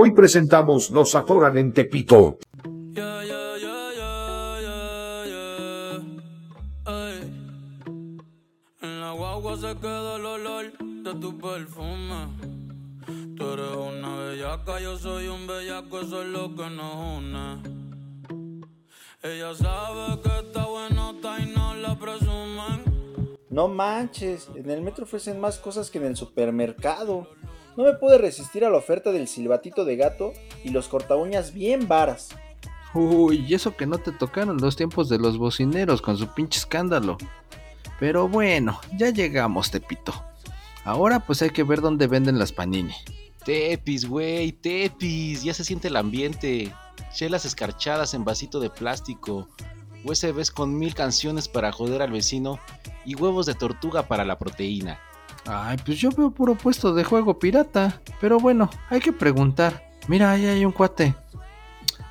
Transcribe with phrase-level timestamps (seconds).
[0.00, 2.38] Hoy presentamos Nos atoran en Tepito.
[2.92, 6.94] Yeah, yeah, yeah, yeah, yeah, yeah.
[6.94, 7.18] Ey.
[8.80, 12.28] En la guagua se queda el olor de tu perfume.
[13.36, 17.62] Tú eres una bellaca, yo soy un bellaco, eso es lo que nos une.
[19.24, 22.84] Ella sabe que está buenota y no la presumen.
[23.50, 27.26] No manches, en el metro ofrecen más cosas que en el supermercado.
[27.78, 30.32] No me pude resistir a la oferta del silbatito de gato
[30.64, 32.30] y los corta uñas bien varas.
[32.92, 36.58] Uy, y eso que no te tocaron los tiempos de los bocineros con su pinche
[36.58, 37.16] escándalo.
[38.00, 40.12] Pero bueno, ya llegamos, Tepito.
[40.82, 42.96] Ahora pues hay que ver dónde venden las panini.
[43.44, 46.74] Tepis, güey, tepis, ya se siente el ambiente.
[47.14, 49.46] Chelas escarchadas en vasito de plástico,
[50.02, 52.58] USBs con mil canciones para joder al vecino
[53.04, 54.98] y huevos de tortuga para la proteína.
[55.46, 58.00] Ay, pues yo veo puro puesto de juego pirata.
[58.20, 59.90] Pero bueno, hay que preguntar.
[60.08, 61.14] Mira, ahí hay un cuate.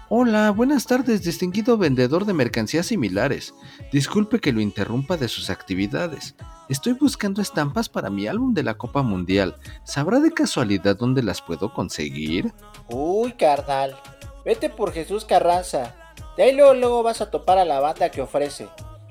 [0.10, 3.54] Hola, buenas tardes, distinguido vendedor de mercancías similares.
[3.92, 6.34] Disculpe que lo interrumpa de sus actividades.
[6.70, 9.58] Estoy buscando estampas para mi álbum de la Copa Mundial.
[9.84, 12.54] ¿Sabrá de casualidad dónde las puedo conseguir?
[12.88, 13.98] Uy, carnal.
[14.46, 15.94] Vete por Jesús Carranza.
[16.38, 18.70] De ahí luego, luego vas a topar a la banda que ofrece.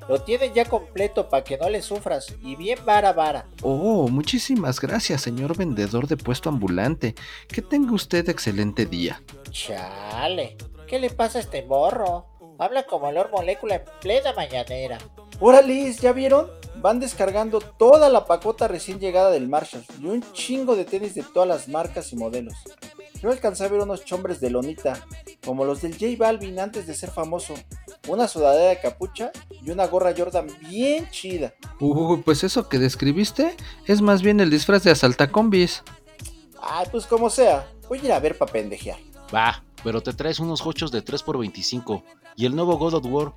[0.09, 2.35] Lo tienen ya completo para que no le sufras.
[2.43, 3.47] Y bien vara vara.
[3.63, 7.15] Oh, muchísimas gracias, señor vendedor de puesto ambulante.
[7.49, 9.23] Que tenga usted excelente día.
[9.51, 10.57] Chale.
[10.87, 12.27] ¿Qué le pasa a este morro?
[12.59, 14.99] Habla como Lord Molécula en plena mañanera.
[15.41, 16.51] Órale, ¿ya vieron?
[16.77, 21.23] Van descargando toda la pacota recién llegada del Marshall y un chingo de tenis de
[21.23, 22.55] todas las marcas y modelos.
[23.21, 24.99] Yo alcancé a ver unos chombres de lonita,
[25.45, 27.55] como los del J Balvin antes de ser famoso,
[28.07, 31.55] una sudadera de capucha y una gorra Jordan bien chida.
[31.81, 35.83] Uy, pues eso que describiste es más bien el disfraz de asaltacombis.
[36.61, 38.99] Ay, pues como sea, voy a ir a ver pa' pendejear.
[39.35, 42.03] Va, pero te traes unos hochos de 3x25
[42.37, 43.33] y el nuevo God of War.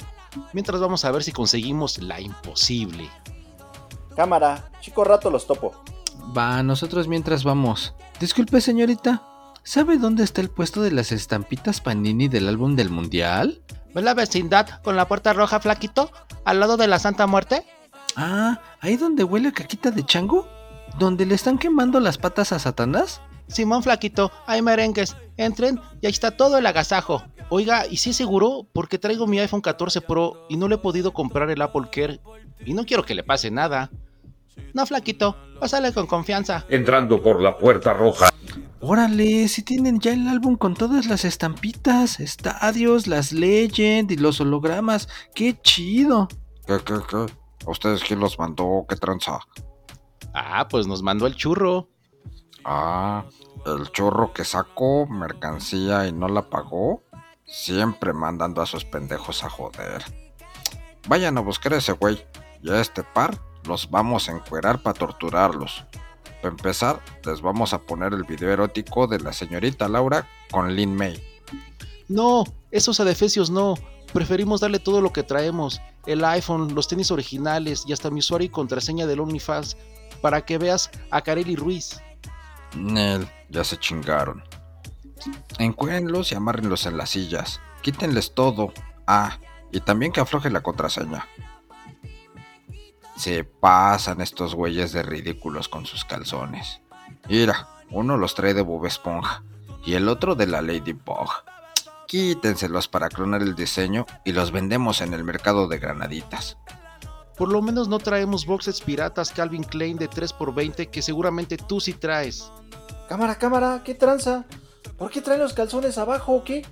[0.54, 3.10] Mientras vamos a ver si conseguimos la imposible.
[4.16, 5.74] Cámara, chico rato los topo.
[6.38, 7.94] Va, nosotros mientras vamos.
[8.20, 9.24] Disculpe, señorita.
[9.64, 13.62] ¿Sabe dónde está el puesto de las estampitas Panini del álbum del Mundial?
[13.94, 16.12] ¿Ves la vecindad con la puerta roja, flaquito?
[16.46, 17.66] ¿Al lado de la Santa Muerte?
[18.16, 20.48] Ah, ahí donde huele a caquita de chango.
[20.98, 23.22] ¿Donde le están quemando las patas a Satanás?
[23.48, 25.16] Simón Flaquito, hay merengues.
[25.38, 27.24] Entren y ahí está todo el agasajo.
[27.50, 28.68] Oiga, ¿y si es seguro?
[28.74, 32.20] Porque traigo mi iPhone 14 Pro y no le he podido comprar el Apple Care.
[32.66, 33.90] Y no quiero que le pase nada.
[34.74, 36.66] No, Flaquito, pásale con confianza.
[36.70, 38.29] Entrando por la puerta roja.
[38.82, 44.40] Órale, si tienen ya el álbum con todas las estampitas, estadios, las Legend y los
[44.40, 45.10] hologramas.
[45.36, 46.30] ¡Qué chido!
[46.66, 47.26] ¿Qué, qué, qué?
[47.68, 48.86] ¿A ustedes quién los mandó?
[48.88, 49.40] ¿Qué tranza?
[50.34, 51.90] Ah, pues nos mandó el churro.
[52.64, 53.26] Ah,
[53.66, 57.04] el chorro que sacó mercancía y no la pagó.
[57.46, 60.06] Siempre mandando a sus pendejos a joder.
[61.10, 62.26] Vayan a buscar a ese güey.
[62.62, 65.86] Y a este par los vamos a encuerar para torturarlos.
[66.42, 70.96] Para empezar, les vamos a poner el video erótico de la señorita Laura con Lin
[70.96, 71.22] May.
[72.08, 73.76] No, esos adefesios no.
[74.14, 75.82] Preferimos darle todo lo que traemos.
[76.06, 79.78] El iPhone, los tenis originales y hasta mi usuario y contraseña del OnlyFans
[80.22, 82.02] para que veas a Kareli Ruiz.
[82.76, 84.44] Nel, ya se chingaron.
[85.58, 87.60] Encuérenlos y amárrenlos en las sillas.
[87.82, 88.74] Quítenles todo.
[89.06, 89.38] Ah,
[89.72, 91.28] y también que afloje la contraseña.
[93.20, 96.80] Se pasan estos güeyes de ridículos con sus calzones.
[97.28, 99.44] Mira, uno los trae de Bob Esponja
[99.86, 101.30] y el otro de la Ladybug.
[102.08, 106.56] Quítenselos para clonar el diseño y los vendemos en el mercado de granaditas.
[107.38, 111.92] Por lo menos no traemos boxes piratas Calvin Klein de 3x20 que seguramente tú sí
[111.92, 112.50] traes.
[113.10, 114.46] Cámara, cámara, ¿qué tranza?
[114.98, 116.66] ¿Por qué traen los calzones abajo o qué?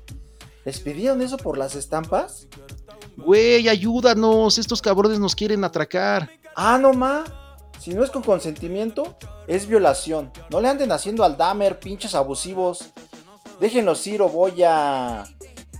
[0.63, 2.47] ¿Les pidieron eso por las estampas?
[3.17, 6.29] Güey, ayúdanos, estos cabrones nos quieren atracar.
[6.59, 7.23] Ah, no ma.
[7.79, 10.31] Si no es con consentimiento, es violación.
[10.49, 12.89] No le anden haciendo al damer, pinches abusivos.
[13.59, 15.23] Déjenlos ir o voy a...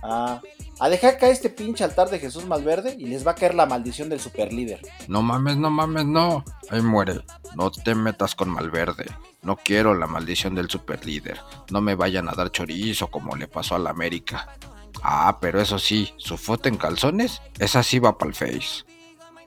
[0.04, 0.40] a...
[0.78, 3.66] a dejar caer este pinche altar de Jesús Malverde y les va a caer la
[3.66, 4.80] maldición del superlíder.
[5.08, 6.44] No mames, no mames, no.
[6.70, 7.24] Ahí muere.
[7.56, 9.06] No te metas con Malverde.
[9.42, 11.40] No quiero la maldición del superlíder.
[11.70, 14.56] No me vayan a dar chorizo como le pasó a la América.
[15.02, 18.84] Ah, pero eso sí, su foto en calzones, esa sí va pa'l face.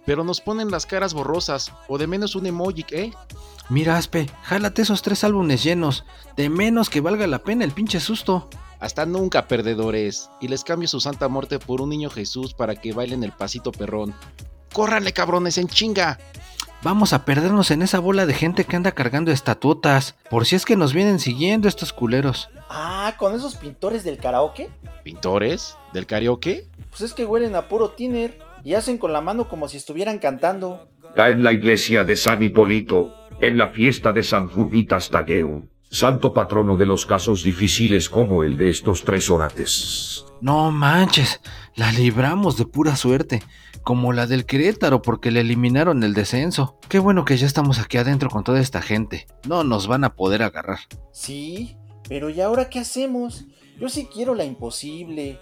[0.06, 3.12] Pero nos ponen las caras borrosas, o de menos un emoji, ¿eh?
[3.70, 6.06] Mira, Aspe, jálate esos tres álbumes llenos.
[6.36, 8.50] De menos que valga la pena el pinche susto.
[8.80, 10.30] Hasta nunca, perdedores.
[10.42, 13.72] Y les cambio su santa muerte por un niño Jesús para que bailen el pasito
[13.72, 14.14] perrón.
[14.74, 16.18] ¡Córranle, cabrones, en chinga!
[16.84, 20.66] Vamos a perdernos en esa bola de gente que anda cargando estatutas, por si es
[20.66, 22.50] que nos vienen siguiendo estos culeros.
[22.70, 24.72] Ah, con esos pintores del karaoke.
[25.04, 25.78] ¿Pintores?
[25.94, 26.68] ¿Del karaoke?
[26.90, 30.20] Pues es que huelen a puro tiner y hacen con la mano como si estuvieran
[30.20, 30.90] cantando.
[31.16, 36.78] En la iglesia de San Hipólito, en la fiesta de San Juditas Tadeo, santo patrono
[36.78, 40.26] de los casos difíciles como el de estos tres orates.
[40.40, 41.42] No manches,
[41.76, 43.44] la libramos de pura suerte,
[43.84, 46.80] como la del Querétaro porque le eliminaron el descenso.
[46.88, 49.28] Qué bueno que ya estamos aquí adentro con toda esta gente.
[49.48, 50.80] No nos van a poder agarrar.
[51.12, 51.78] Sí,
[52.08, 53.46] pero ¿y ahora qué hacemos?
[53.80, 55.40] Yo sí quiero la imposible.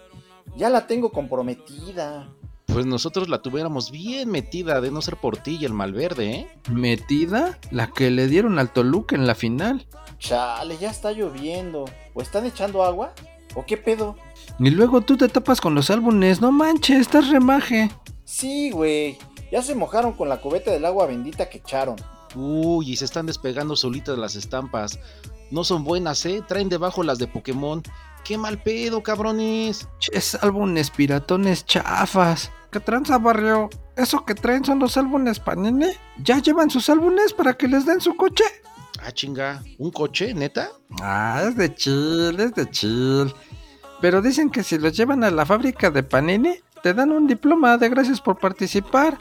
[0.56, 2.30] Ya la tengo comprometida.
[2.72, 6.48] Pues nosotros la tuviéramos bien metida de no ser por ti y el Malverde, ¿eh?
[6.70, 7.58] ¿Metida?
[7.72, 9.88] La que le dieron al Toluca en la final.
[10.20, 11.86] Chale, ya está lloviendo.
[12.14, 13.14] ¿O están echando agua?
[13.56, 14.16] ¿O qué pedo?
[14.60, 17.90] Y luego tú te tapas con los álbumes, no manches, estás remaje.
[18.24, 19.18] Sí, güey.
[19.52, 21.96] Ya se mojaron con la cubeta del agua bendita que echaron.
[22.36, 25.00] Uy, y se están despegando solitas las estampas.
[25.50, 26.44] No son buenas, ¿eh?
[26.48, 27.82] Traen debajo las de Pokémon.
[28.24, 29.88] ¡Qué mal pedo, cabrones!
[29.98, 32.52] Ches álbumes piratones chafas.
[32.72, 33.70] ¿Qué tranza, barrio?
[33.96, 35.88] ¿Eso que traen son los álbumes Panini?
[36.24, 38.44] ¿Ya llevan sus álbumes para que les den su coche?
[39.02, 39.64] Ah, chinga.
[39.80, 40.70] ¿Un coche, neta?
[41.02, 43.34] Ah, es de chill, es de chill.
[44.02, 47.78] Pero dicen que si los llevan a la fábrica de Panini, te dan un diploma
[47.78, 49.18] de gracias por participar.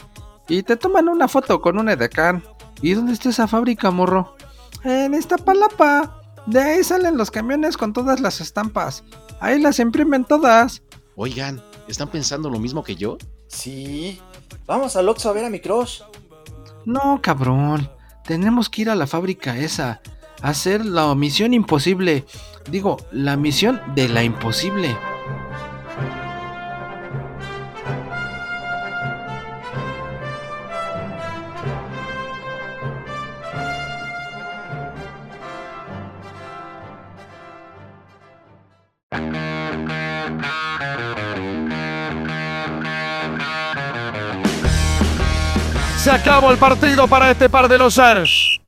[0.47, 2.43] Y te toman una foto con un edecán.
[2.83, 4.37] ¿Y dónde está esa fábrica, morro?
[4.85, 6.21] En Iztapalapa.
[6.47, 9.05] De ahí salen los camiones con todas las estampas.
[9.41, 10.83] Ahí las imprimen todas.
[11.17, 13.19] Oigan, ¿están pensando lo mismo que yo?
[13.49, 14.21] Sí.
[14.67, 16.03] Vamos al Oxxo a ver a mi crush.
[16.85, 17.91] No, cabrón.
[18.25, 20.01] Tenemos que ir a la fábrica esa.
[20.43, 22.25] Hacer la misión imposible.
[22.71, 24.97] Digo, la misión de la imposible.
[46.39, 48.61] Acabó el partido para este par de losanos.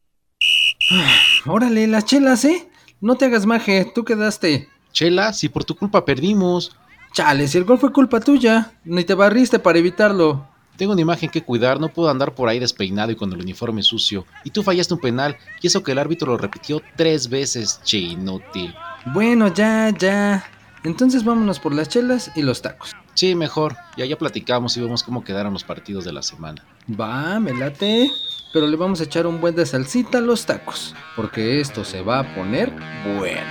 [1.46, 2.68] Órale, las chelas, ¿eh?
[3.00, 4.68] No te hagas maje, tú quedaste.
[4.92, 6.76] Chela, si por tu culpa perdimos.
[7.12, 10.48] Chale, si el gol fue culpa tuya, ni te barriste para evitarlo.
[10.76, 13.84] Tengo una imagen que cuidar, no puedo andar por ahí despeinado y con el uniforme
[13.84, 14.26] sucio.
[14.42, 17.98] Y tú fallaste un penal, y eso que el árbitro lo repitió tres veces, che
[17.98, 18.74] inútil.
[19.14, 20.44] Bueno, ya, ya.
[20.82, 22.96] Entonces vámonos por las chelas y los tacos.
[23.14, 23.76] Sí, mejor.
[23.96, 26.64] Ya ya platicamos y vemos cómo quedaron los partidos de la semana.
[26.88, 28.10] Va, me late.
[28.52, 30.94] Pero le vamos a echar un buen de salsita a los tacos.
[31.14, 32.72] Porque esto se va a poner
[33.16, 33.46] bueno.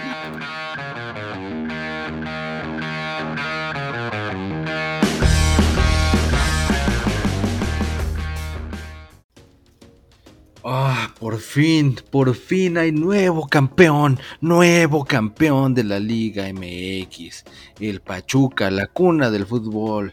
[11.29, 17.43] Por fin, por fin hay nuevo campeón, nuevo campeón de la Liga MX,
[17.79, 20.11] el Pachuca, la cuna del fútbol.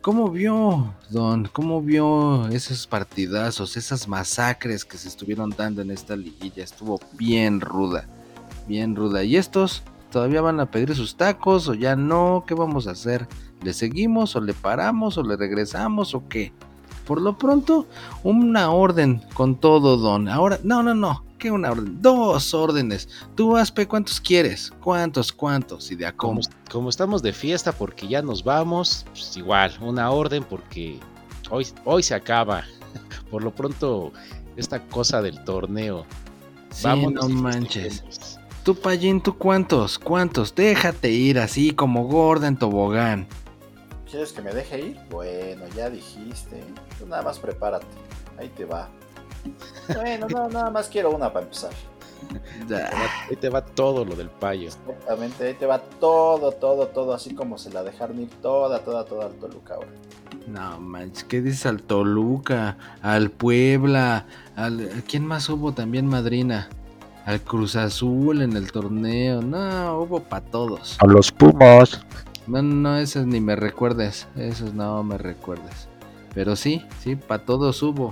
[0.00, 1.50] ¿Cómo vio, Don?
[1.52, 6.64] ¿Cómo vio esos partidazos, esas masacres que se estuvieron dando en esta liguilla?
[6.64, 8.08] Estuvo bien ruda,
[8.66, 9.22] bien ruda.
[9.22, 12.44] ¿Y estos todavía van a pedir sus tacos o ya no?
[12.48, 13.28] ¿Qué vamos a hacer?
[13.62, 16.54] ¿Le seguimos o le paramos o le regresamos o qué?
[17.06, 17.86] Por lo pronto,
[18.22, 20.28] una orden con todo, Don.
[20.28, 21.24] Ahora, no, no, no.
[21.38, 22.00] ¿Qué una orden?
[22.00, 23.08] Dos órdenes.
[23.34, 24.72] Tú, Aspe, ¿cuántos quieres?
[24.82, 25.90] ¿Cuántos, cuántos?
[25.90, 26.54] Y de a Como, cómo.
[26.70, 30.98] como estamos de fiesta porque ya nos vamos, pues igual, una orden porque
[31.50, 32.64] hoy, hoy se acaba.
[33.30, 34.12] Por lo pronto,
[34.56, 36.06] esta cosa del torneo.
[36.70, 38.00] Sí, Vámonos no manches.
[38.02, 38.38] festejemos.
[38.64, 39.98] Tú, Payín, ¿tú cuántos?
[39.98, 40.54] ¿Cuántos?
[40.54, 43.26] Déjate ir así como gorda en tobogán.
[44.10, 44.98] ¿Quieres que me deje ir?
[45.10, 46.64] Bueno, ya dijiste.
[47.04, 47.86] Tú nada más prepárate.
[48.38, 48.88] Ahí te va.
[49.94, 51.70] Bueno, no, nada más quiero una para empezar.
[52.66, 52.88] Ya.
[53.28, 54.68] Ahí te va todo lo del payo.
[54.68, 59.04] Exactamente, ahí te va todo, todo, todo, así como se la dejaron ir toda, toda,
[59.04, 59.88] toda al Toluca ahora.
[60.46, 62.78] No manches, ¿qué dices al Toluca?
[63.02, 64.24] Al Puebla,
[64.56, 64.88] al...
[64.88, 66.70] ¿a ¿Quién más hubo también, madrina?
[67.26, 69.42] Al Cruz Azul en el torneo.
[69.42, 70.96] No, hubo para todos.
[71.00, 72.00] A los Pumas.
[72.46, 74.26] No, no, esos ni me recuerdes.
[74.36, 75.88] Esos no me recuerdes.
[76.34, 78.10] Pero sí, sí, para todos hubo.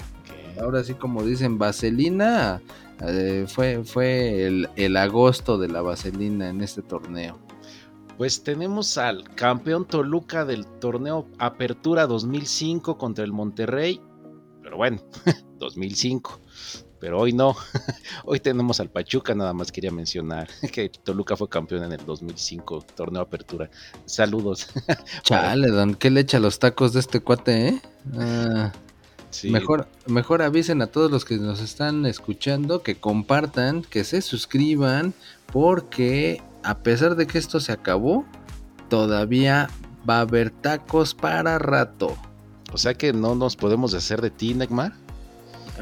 [0.61, 2.61] Ahora sí, como dicen, Vaselina.
[3.01, 7.39] eh, fue fue el, el agosto de la Vaselina en este torneo.
[8.19, 14.01] Pues tenemos al campeón Toluca del torneo Apertura 2005 contra el Monterrey.
[14.63, 15.01] Pero bueno,
[15.59, 16.41] 2005.
[17.03, 17.57] Pero hoy no.
[18.25, 22.87] Hoy tenemos al Pachuca, nada más quería mencionar que Toluca fue campeón en el 2005,
[22.95, 23.69] torneo Apertura.
[24.07, 24.69] Saludos.
[25.25, 27.83] Chale, don, ¿qué le echa los tacos de este cuate, eh?
[28.17, 28.73] Ah,
[29.31, 29.51] Sí.
[29.51, 35.15] Mejor, mejor avisen a todos los que nos están escuchando que compartan, que se suscriban,
[35.51, 38.27] porque a pesar de que esto se acabó,
[38.91, 39.71] todavía
[40.09, 42.15] va a haber tacos para rato.
[42.75, 44.93] O sea que no nos podemos hacer de ti, Neymar.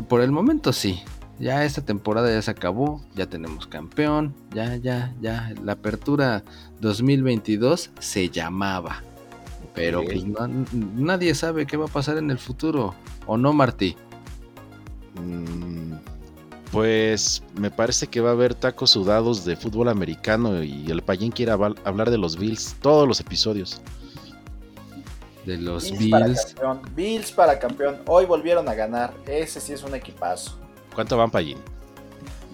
[0.09, 1.00] Por el momento sí.
[1.38, 5.54] Ya esta temporada ya se acabó, ya tenemos campeón, ya, ya, ya.
[5.64, 6.45] La apertura
[6.80, 9.02] 2022 se llamaba.
[9.75, 10.47] Pero pues, no-
[10.97, 12.95] nadie sabe qué va a pasar en el futuro.
[13.26, 13.97] ¿O no, Martí?
[15.14, 15.95] Mm,
[16.73, 21.33] Pues me parece que va a haber tacos sudados de fútbol americano y el payín
[21.33, 23.80] quiere hablar de los Bills todos los episodios.
[25.47, 26.44] De los Bills para Bills.
[26.47, 26.82] campeón.
[26.94, 28.02] Bills para campeón.
[28.06, 29.14] Hoy volvieron a ganar.
[29.26, 30.59] Ese sí es un equipazo.
[30.94, 31.59] ¿Cuánto van payín?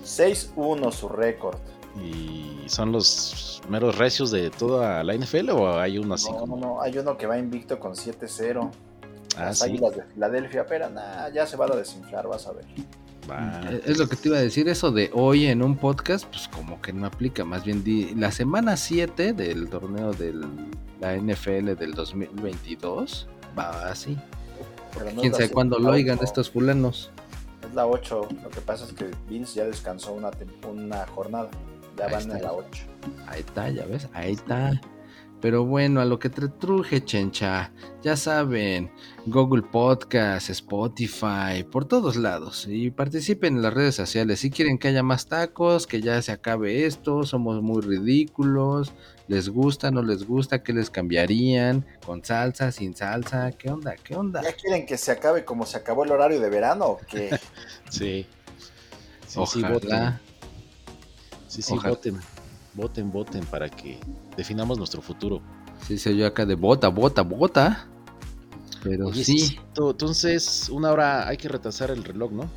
[0.04, 1.56] 6-1 su récord.
[2.02, 6.40] ¿Y son los meros recios de toda la NFL o hay uno así No, no,
[6.40, 6.56] como?
[6.58, 6.82] no.
[6.82, 8.70] Hay uno que va invicto con 7-0.
[9.36, 9.64] Ah, Las sí.
[9.66, 12.64] águilas de Filadelfia, pero nada, ya se van a desinflar, vas a ver.
[13.30, 13.60] Va.
[13.70, 16.48] Eh, Es lo que te iba a decir, eso de hoy en un podcast, pues
[16.48, 17.44] como que no aplica.
[17.44, 20.34] Más bien, di- la semana 7 del torneo de
[21.00, 23.26] la NFL del 2022
[23.58, 24.16] va así.
[24.92, 27.10] Pero no Quién sabe cuándo lo oigan estos fulanos.
[27.68, 28.28] Es la 8.
[28.42, 31.50] Lo que pasa es que Bills ya descansó una, tem- una jornada.
[31.98, 32.36] Ya Ahí van está.
[32.36, 32.84] en la 8.
[33.26, 34.80] Ahí está, ya ves, ahí está.
[35.40, 37.70] Pero bueno, a lo que te truje, chencha.
[38.02, 38.90] Ya saben,
[39.26, 42.66] Google Podcast, Spotify, por todos lados.
[42.68, 44.40] Y participen en las redes sociales.
[44.40, 48.92] Si quieren que haya más tacos, que ya se acabe esto, somos muy ridículos.
[49.28, 50.62] ¿Les gusta, no les gusta?
[50.62, 51.84] ¿Qué les cambiarían?
[52.04, 53.52] ¿Con salsa, sin salsa?
[53.52, 53.94] ¿Qué onda?
[53.96, 54.42] ¿Qué onda?
[54.42, 57.38] ¿Ya quieren que se acabe como se acabó el horario de verano o qué?
[57.90, 58.26] Sí.
[59.26, 59.92] Sí, sí, voten.
[59.92, 60.20] Ojalá.
[61.48, 61.90] Sí, sí, Ojalá.
[61.90, 62.20] voten.
[62.76, 63.98] Voten, voten para que
[64.36, 65.40] definamos nuestro futuro.
[65.86, 67.86] Sí, se oyó acá de bota, bota, bota.
[68.82, 69.38] Pero Oye, sí.
[69.38, 72.48] sí, to- Entonces, una hora hay que retrasar el reloj, ¿no?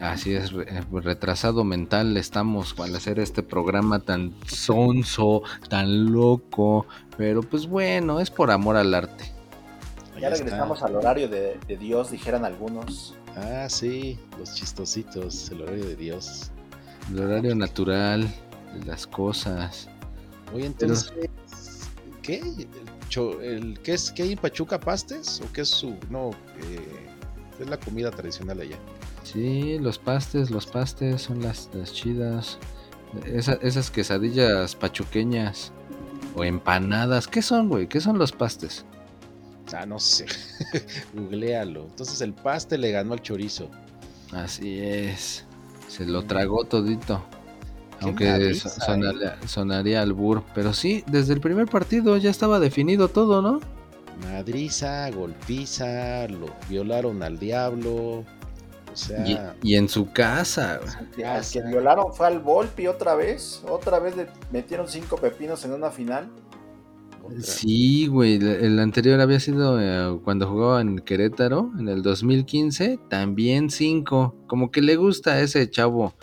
[0.00, 7.40] Así es, re- retrasado mental estamos al hacer este programa tan sonso, tan loco, pero
[7.42, 9.32] pues bueno, es por amor al arte.
[10.20, 13.14] Ya regresamos al horario de, de Dios, dijeran algunos.
[13.36, 16.50] Ah, sí, los chistositos, el horario de Dios.
[17.10, 18.28] El horario natural
[18.84, 19.88] las cosas.
[20.54, 21.12] Oye, entonces,
[22.22, 22.38] ¿qué?
[22.38, 22.68] El
[23.08, 24.78] cho- el- ¿qué, es, ¿Qué hay en Pachuca?
[24.80, 25.40] ¿Pastes?
[25.44, 25.96] ¿O qué es su.?
[26.10, 26.30] No,
[26.60, 27.08] eh,
[27.60, 28.76] es la comida tradicional allá.
[29.24, 32.58] Sí, los pastes, los pastes son las, las chidas.
[33.24, 35.72] Esa- esas quesadillas pachuqueñas
[36.34, 37.88] o empanadas, ¿qué son, güey?
[37.88, 38.84] ¿Qué son los pastes?
[39.72, 40.26] Ah, no sé.
[41.14, 41.86] Googlealo.
[41.86, 43.68] Entonces, el paste le ganó al chorizo.
[44.32, 45.44] Así es.
[45.88, 47.24] Se lo tragó todito.
[48.06, 50.44] Aunque sonaría, sonaría albur.
[50.54, 53.60] Pero sí, desde el primer partido ya estaba definido todo, ¿no?
[54.14, 58.24] Madriza, golpiza, lo violaron al diablo.
[58.92, 60.80] O sea, Y, y en su casa.
[61.24, 63.62] Ah, al que violaron fue al Volpi otra vez.
[63.68, 66.30] Otra vez le metieron cinco pepinos en una final.
[67.22, 67.42] otra.
[67.42, 68.36] Sí, güey.
[68.36, 72.98] El el anterior había sido eh, cuando jugaba en Querétaro, en el 2015.
[73.10, 74.34] También cinco.
[74.46, 76.14] Como que le gusta a ese chavo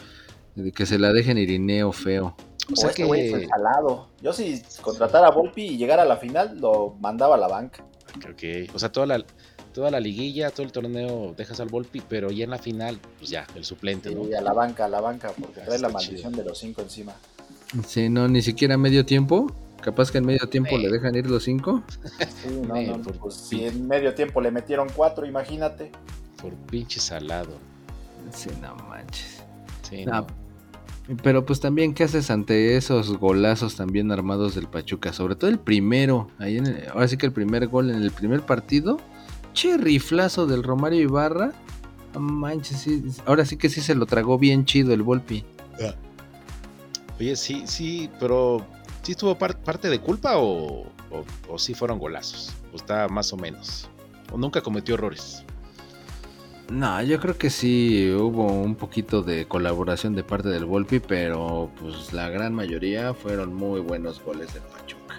[0.55, 2.35] de que se la dejen irineo feo.
[2.69, 3.47] O O sea este güey fue que.
[3.47, 4.09] salado.
[4.21, 7.83] Yo si contratara a Volpi y llegara a la final, lo mandaba a la banca.
[8.17, 9.25] Ok, O sea, toda la,
[9.73, 13.29] toda la liguilla, todo el torneo dejas al Volpi, pero ya en la final, pues
[13.31, 14.27] ya, el suplente, ¿no?
[14.29, 16.81] Y a la banca, a la banca, porque Ah, trae la maldición de los cinco
[16.81, 17.13] encima.
[17.87, 19.51] Sí, no, ni siquiera medio tiempo.
[19.81, 21.83] Capaz que en medio tiempo le dejan ir los cinco.
[22.19, 25.91] Sí, no, no, por pues si en medio tiempo le metieron cuatro, imagínate.
[26.41, 27.57] Por pinche salado.
[28.31, 29.43] Sí, no manches.
[29.89, 30.27] Sí, Ah, no.
[31.21, 35.11] Pero pues también, ¿qué haces ante esos golazos también armados del Pachuca?
[35.11, 38.11] Sobre todo el primero, ahí en el- ahora sí que el primer gol en el
[38.11, 38.99] primer partido,
[39.53, 41.51] che riflazo del Romario Ibarra.
[42.17, 45.43] Manches, sí, ahora sí que sí se lo tragó bien chido el Volpi.
[47.19, 48.65] Oye, sí, sí, pero
[49.01, 52.53] ¿sí tuvo par- parte de culpa o, o, o sí fueron golazos?
[52.71, 53.87] O está más o menos.
[54.31, 55.43] O nunca cometió errores.
[56.71, 61.69] No, yo creo que sí hubo un poquito de colaboración de parte del Volpi, pero
[61.79, 65.15] pues la gran mayoría fueron muy buenos goles del Pachuca.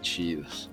[0.00, 0.70] Chidos.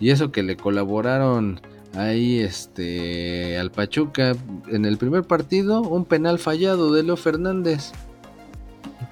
[0.00, 1.60] Y eso que le colaboraron
[1.94, 4.34] ahí este al Pachuca
[4.68, 7.92] en el primer partido, un penal fallado de Leo Fernández.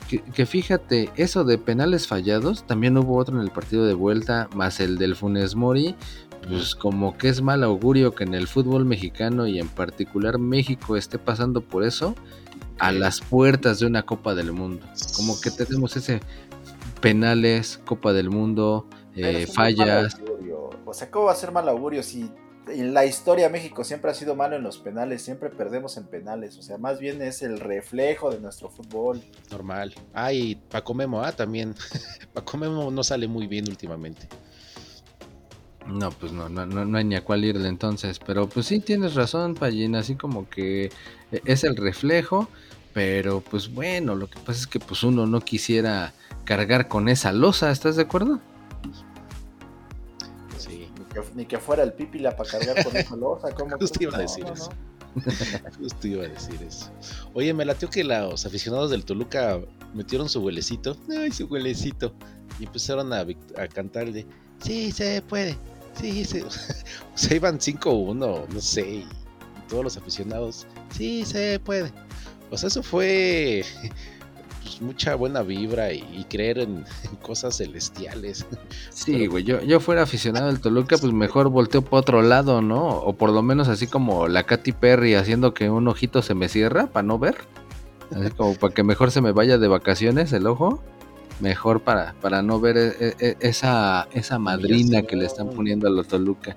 [0.09, 4.49] Que, que fíjate, eso de penales fallados, también hubo otro en el partido de vuelta,
[4.55, 5.97] más el del Funes Mori,
[6.49, 10.97] pues como que es mal augurio que en el fútbol mexicano y en particular México
[10.97, 12.15] esté pasando por eso
[12.79, 14.87] a las puertas de una Copa del Mundo.
[15.17, 16.21] Como que tenemos ese
[17.01, 20.19] penales, Copa del Mundo, eh, fallas.
[20.85, 22.31] O sea, ¿cómo va a ser mal augurio si
[22.69, 26.59] en la historia México siempre ha sido malo en los penales, siempre perdemos en penales,
[26.59, 29.23] o sea, más bien es el reflejo de nuestro fútbol.
[29.51, 29.95] Normal.
[30.13, 31.75] Ah, y Paco Memo, ah, también.
[32.33, 34.29] Paco Memo no sale muy bien últimamente.
[35.89, 38.19] No, pues no, no, no, no hay ni a cuál irle entonces.
[38.19, 39.95] Pero pues sí, tienes razón, Pallín.
[39.97, 40.87] Así como que
[41.33, 42.49] eh, es el reflejo.
[42.93, 46.13] Pero pues bueno, lo que pasa es que pues uno no quisiera
[46.45, 48.41] cargar con esa losa, ¿estás de acuerdo?
[50.59, 50.89] Sí.
[50.99, 53.55] Ni que, ni que fuera el pipila para cargar con esa losa.
[53.55, 54.71] ¿cómo Justo iba a No, decir no, eso.
[54.71, 55.23] no.
[55.79, 56.91] Justo iba a decir eso.
[57.35, 59.61] Oye, me latió que los aficionados del Toluca
[59.95, 60.97] metieron su huelecito.
[61.11, 62.15] Ay, su huelecito.
[62.59, 64.27] Y empezaron a, a cantarle.
[64.63, 65.57] Sí, se puede.
[66.01, 66.43] Sí, se.
[66.45, 66.49] o
[67.15, 68.89] sea, iban 5-1, no sé.
[68.89, 69.07] Y,
[69.69, 70.67] todos los aficionados.
[70.91, 71.93] Sí, se puede.
[72.51, 73.65] O sea, eso fue.
[74.63, 78.47] pues, mucha buena vibra y, y creer en, en cosas celestiales.
[78.91, 82.89] Sí, güey, yo, yo fuera aficionado del Toluca, pues mejor volteo para otro lado, ¿no?
[82.89, 86.49] O por lo menos así como la Katy Perry haciendo que un ojito se me
[86.49, 87.37] cierra para no ver.
[88.11, 90.83] Así como para que mejor se me vaya de vacaciones el ojo.
[91.41, 95.91] Mejor para, para no ver e- e- esa, esa madrina que le están poniendo a
[95.91, 96.57] los Toluca.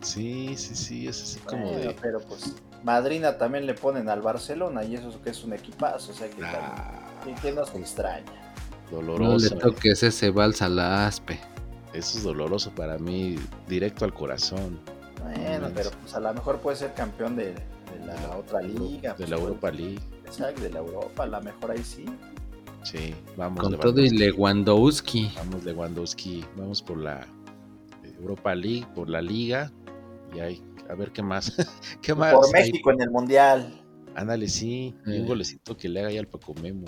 [0.00, 1.96] Sí, sí, sí, es así como Bueno, de.
[2.00, 6.12] pero pues Madrina también le ponen al Barcelona y eso es que es un equipazo,
[6.12, 8.24] o sea que Ah, también- ¿quién nos extraña?
[8.90, 9.56] No le doloroso.
[9.58, 11.38] toques ese vals a la aspe.
[11.92, 13.36] Eso es doloroso para mí,
[13.68, 14.80] directo al corazón.
[15.22, 15.72] Bueno, Mm.
[15.74, 19.10] pero pues a lo mejor puede ser campeón de, de la otra liga.
[19.10, 20.00] De pues, la bueno, Europa League.
[20.26, 22.04] Exacto, de la Europa, a lo mejor ahí sí.
[22.84, 23.60] Sí, vamos.
[23.60, 25.30] Con todo y Lewandowski.
[25.36, 26.44] Vamos Lewandowski.
[26.56, 27.26] Vamos por la
[28.18, 29.72] Europa League, por la Liga.
[30.34, 31.52] Y ahí, a ver qué más.
[32.02, 32.34] ¿Qué más?
[32.34, 32.70] Por hay?
[32.70, 33.80] México en el Mundial.
[34.14, 34.94] Ándale, sí.
[35.06, 35.20] Y Eh.
[35.20, 36.86] un golecito que le haga ahí al Paco Memo.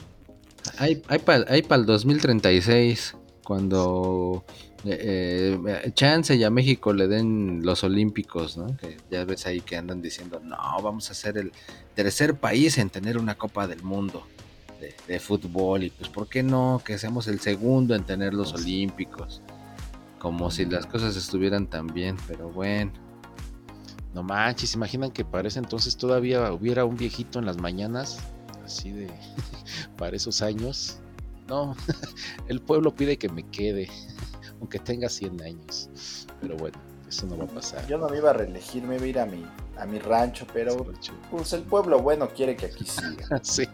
[0.78, 1.18] Hay, hay
[1.62, 4.44] para el 2036, cuando
[4.84, 8.74] eh, eh, chance y a México le den los Olímpicos, ¿no?
[8.78, 11.52] Que ya ves ahí que andan diciendo, no, vamos a ser el
[11.94, 14.26] tercer país en tener una Copa del Mundo
[14.80, 15.84] de, de fútbol.
[15.84, 16.80] Y pues, ¿por qué no?
[16.84, 19.42] Que seamos el segundo en tener los Olímpicos.
[20.18, 22.92] Como si las cosas estuvieran tan bien, pero bueno.
[24.14, 28.20] No manches, imaginan que para ese entonces todavía hubiera un viejito en las mañanas,
[28.64, 29.10] así de
[29.98, 31.00] para esos años.
[31.48, 31.76] No,
[32.48, 33.88] el pueblo pide que me quede,
[34.60, 36.26] aunque tenga 100 años.
[36.40, 37.86] Pero bueno, eso no va a pasar.
[37.88, 39.44] Yo no me iba a reelegir, me iba a ir a mi,
[39.78, 40.86] a mi rancho, pero
[41.30, 43.40] pues el pueblo bueno quiere que aquí siga.
[43.42, 43.64] Sí,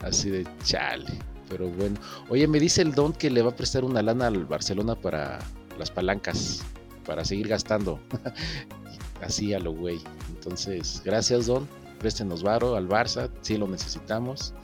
[0.00, 1.18] así de chale.
[1.48, 1.96] Pero bueno,
[2.28, 5.38] oye, me dice el Don que le va a prestar una lana al Barcelona para
[5.78, 6.64] las palancas,
[7.04, 8.00] para seguir gastando.
[9.22, 10.00] así a lo güey.
[10.28, 11.66] Entonces, gracias Don,
[11.98, 14.54] préstenos varo al Barça, si lo necesitamos.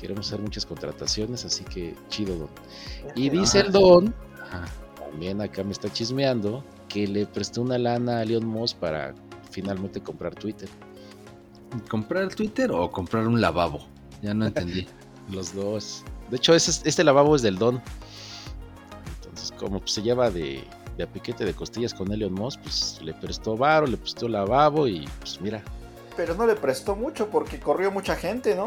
[0.00, 2.50] Queremos hacer muchas contrataciones, así que chido Don.
[3.14, 4.14] Y dice el Don,
[4.96, 9.14] también acá me está chismeando, que le prestó una lana a Leon Moss para
[9.52, 10.68] finalmente comprar Twitter.
[11.88, 13.86] ¿Comprar Twitter o comprar un lavabo?
[14.22, 14.86] Ya no entendí.
[15.30, 16.02] Los dos.
[16.30, 17.80] De hecho, ese, este lavabo es del Don.
[19.16, 20.64] Entonces, como pues, se lleva de,
[20.96, 24.86] de a piquete de costillas con Elon Musk, pues le prestó varo, le prestó lavabo
[24.88, 25.62] y pues mira.
[26.16, 28.66] Pero no le prestó mucho porque corrió mucha gente, ¿no?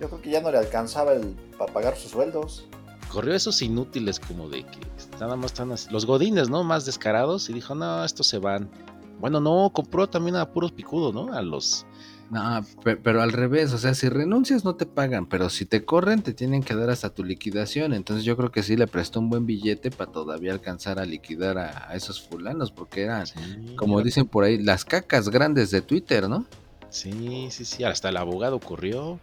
[0.00, 2.66] Yo creo que ya no le alcanzaba el, para pagar sus sueldos.
[3.10, 4.78] Corrió esos inútiles como de que
[5.20, 6.62] nada más están así- los godines, ¿no?
[6.62, 8.70] Más descarados y dijo, no, estos se van.
[9.18, 11.32] Bueno, no, compró también a puros picudos, ¿no?
[11.32, 11.86] A los...
[12.30, 15.84] No, pe- pero al revés, o sea, si renuncias no te pagan, pero si te
[15.86, 17.94] corren te tienen que dar hasta tu liquidación.
[17.94, 21.56] Entonces yo creo que sí le prestó un buen billete para todavía alcanzar a liquidar
[21.56, 23.34] a, a esos fulanos, porque eran, Sí,
[23.76, 26.44] como dicen por ahí, las cacas grandes de Twitter, ¿no?
[26.90, 27.84] Sí, sí, sí.
[27.84, 29.18] Hasta el abogado corrió.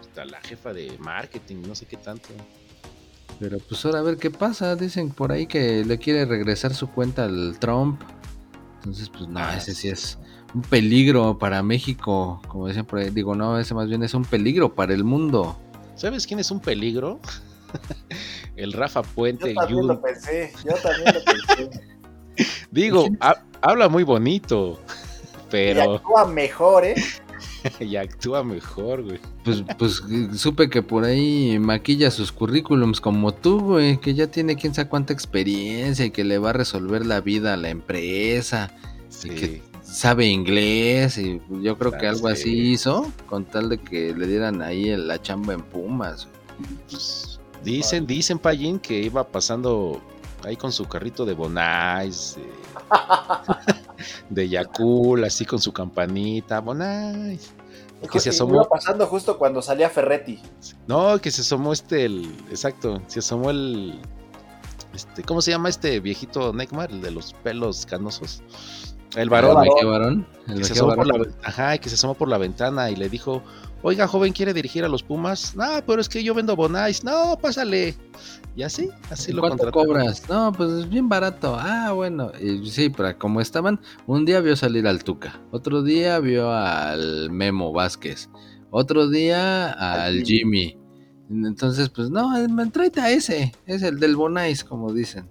[0.00, 2.28] Hasta la jefa de marketing, no sé qué tanto.
[3.38, 4.76] Pero pues ahora a ver qué pasa.
[4.76, 8.02] Dicen por ahí que le quiere regresar su cuenta al Trump.
[8.80, 10.18] Entonces, pues no, ese sí es
[10.54, 13.10] un peligro para México, como dicen por ahí.
[13.10, 15.58] Digo, no, ese más bien es un peligro para el mundo.
[15.96, 17.20] ¿Sabes quién es un peligro?
[18.56, 21.80] el Rafa Puente Yo también Jun- lo pensé, yo también lo pensé.
[22.70, 24.80] Digo, ha- habla muy bonito,
[25.46, 26.94] Y pero actúa mejor, ¿eh?
[27.80, 29.20] y actúa mejor, güey.
[29.44, 30.02] Pues, pues
[30.34, 34.88] supe que por ahí maquilla sus currículums como tú, güey, que ya tiene quién sabe
[34.88, 38.70] cuánta experiencia y que le va a resolver la vida a la empresa,
[39.08, 42.32] Sí, que sabe inglés y yo creo que algo sí.
[42.32, 46.28] así hizo con tal de que le dieran ahí la chamba en Pumas.
[46.88, 50.00] pues, dicen, dicen Payín que iba pasando
[50.44, 52.42] ahí con su carrito de Bonais, de,
[54.28, 57.52] de Yakul, así con su campanita, Bonais.
[58.10, 60.40] Que se asomó, iba pasando justo cuando salía Ferretti.
[60.86, 64.00] no, que se asomó este, el, exacto, se asomó el,
[64.94, 66.90] este, ¿cómo se llama este viejito Neymar?
[66.90, 68.42] El de los pelos canosos.
[69.16, 70.26] El varón, ¿El varón?
[70.46, 71.34] ¿El que se asomó por la, varón?
[71.42, 73.42] ajá, que se asomó por la ventana y le dijo,
[73.82, 75.54] oiga, joven, ¿quiere dirigir a los Pumas?
[75.56, 77.04] No, pero es que yo vendo Bonais.
[77.04, 77.94] No, pásale.
[78.56, 80.28] Y así, así lo ¿Cuánto cobras?
[80.28, 81.56] No, pues es bien barato.
[81.58, 82.32] Ah, bueno.
[82.40, 87.30] Y sí, pero como estaban, un día vio salir al Tuca, otro día vio al
[87.30, 88.28] Memo Vázquez,
[88.70, 90.76] otro día al Al Jimmy.
[91.30, 92.32] Entonces, pues no,
[92.72, 95.28] tráete a ese, es el del Bonais, como dicen.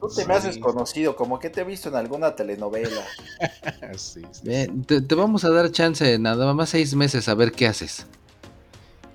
[0.00, 0.48] Tú te me Sí.
[0.48, 2.90] haces conocido, como que te he visto en alguna telenovela.
[3.96, 7.50] Sí, sí, Bien, te, te vamos a dar chance, nada más seis meses a ver
[7.52, 8.06] qué haces.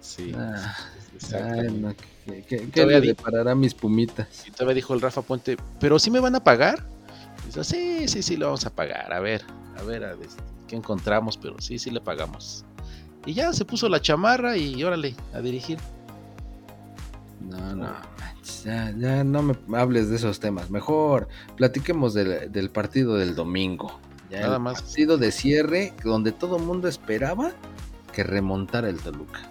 [0.01, 0.75] sí, Ah,
[1.33, 1.93] ay, no,
[2.25, 4.45] ¿Qué, qué- qué le deparará a mis pumitas?
[4.47, 6.83] Y todavía dijo el Rafa Puente, pero sí me van a pagar.
[7.45, 9.13] Dice, sí, sí, sí, lo vamos a pagar.
[9.13, 9.43] A ver,
[9.77, 10.27] a ver, a ver,
[10.67, 12.65] qué encontramos, pero sí, sí le pagamos.
[13.25, 15.77] Y ya se puso la chamarra y órale, a dirigir.
[17.45, 20.69] No, no, manches, ya, ya no me hables de esos temas.
[20.69, 23.99] Mejor platiquemos del, del partido del domingo.
[24.29, 24.81] Ya Nada el más.
[24.81, 27.51] Partido de cierre donde todo el mundo esperaba
[28.11, 29.41] que remontara el Toluca.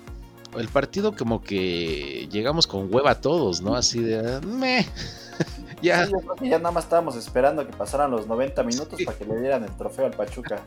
[0.58, 3.74] El partido como que llegamos con hueva todos, ¿no?
[3.74, 4.86] Así de, meh.
[5.82, 9.00] ya, Sí, yo creo que ya nada más estábamos esperando que pasaran los 90 minutos
[9.04, 10.62] para que le dieran el trofeo al Pachuca.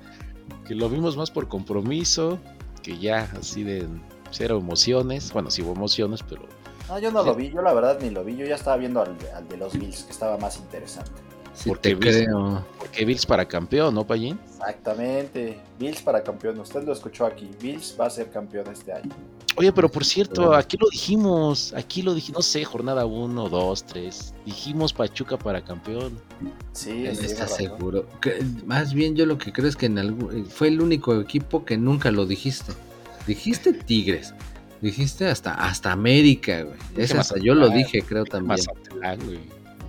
[0.66, 2.40] que lo vimos más por compromiso,
[2.84, 3.88] que ya así de
[4.32, 5.32] cero emociones.
[5.32, 6.44] Bueno, sí hubo emociones, pero
[6.88, 9.02] No, yo no lo vi, yo la verdad ni lo vi, yo ya estaba viendo
[9.02, 11.12] al, al de los Bills, que estaba más interesante.
[11.54, 12.64] Sí, Porque viste- creo.
[12.78, 14.40] porque Bills para campeón, ¿no, Payín?
[14.48, 19.10] Exactamente, Bills para campeón, usted lo escuchó aquí, Bills va a ser campeón este año.
[19.56, 23.84] Oye, pero por cierto, aquí lo dijimos, aquí lo dijimos, no sé, jornada 1, 2,
[23.86, 24.34] 3.
[24.46, 26.20] Dijimos Pachuca para campeón.
[26.74, 27.58] Sí, sí, ¿Estás tiene razón.
[27.58, 28.06] seguro?
[28.22, 31.66] Que- más bien yo lo que creo es que en algún, fue el único equipo
[31.66, 32.72] que nunca lo dijiste.
[33.26, 34.32] Dijiste Tigres.
[34.82, 36.78] Dijiste hasta, hasta América, güey.
[37.04, 38.60] Hasta yo lo dije, creo también.
[38.60, 39.40] Mazatlán, güey.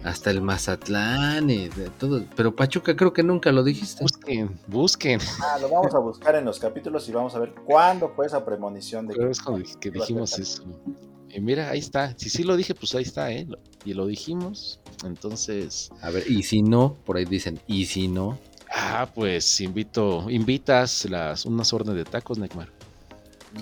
[0.04, 2.24] Hasta el Mazatlán y de todo.
[2.36, 4.02] Pero Pachuca creo que nunca lo dijiste.
[4.02, 5.20] Busquen, busquen.
[5.42, 8.44] Ah, lo vamos a buscar en los capítulos y vamos a ver cuándo fue esa
[8.44, 10.62] premonición de Creo que es que dijimos eso.
[11.28, 12.14] Y mira, ahí está.
[12.16, 13.46] Si sí lo dije, pues ahí está, ¿eh?
[13.84, 14.80] Y lo dijimos.
[15.04, 18.38] Entonces, A ver, y si no, por ahí dicen, y si no,
[18.74, 22.70] ah, pues invito, invitas las unas órdenes de tacos, Neymar.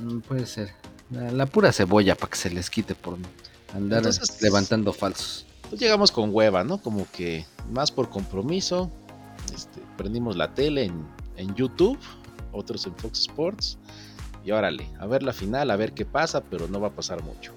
[0.00, 0.70] mm, puede ser.
[1.10, 3.16] La, la pura cebolla para que se les quite por
[3.74, 5.46] andar Entonces- levantando falsos.
[5.68, 6.78] Pues llegamos con hueva, ¿no?
[6.78, 8.90] Como que más por compromiso.
[9.54, 11.98] Este, prendimos la tele en, en YouTube,
[12.52, 13.78] otros en Fox Sports.
[14.44, 17.22] Y órale, a ver la final, a ver qué pasa, pero no va a pasar
[17.24, 17.52] mucho.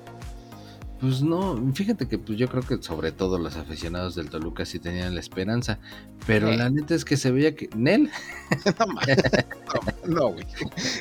[0.99, 4.79] Pues no, fíjate que pues yo creo que sobre todo los aficionados del Toluca sí
[4.79, 5.79] tenían la esperanza,
[6.27, 6.57] pero Eh.
[6.57, 8.09] la neta es que se veía que Nel
[8.79, 9.17] no mames.
[10.07, 10.45] No, no, güey.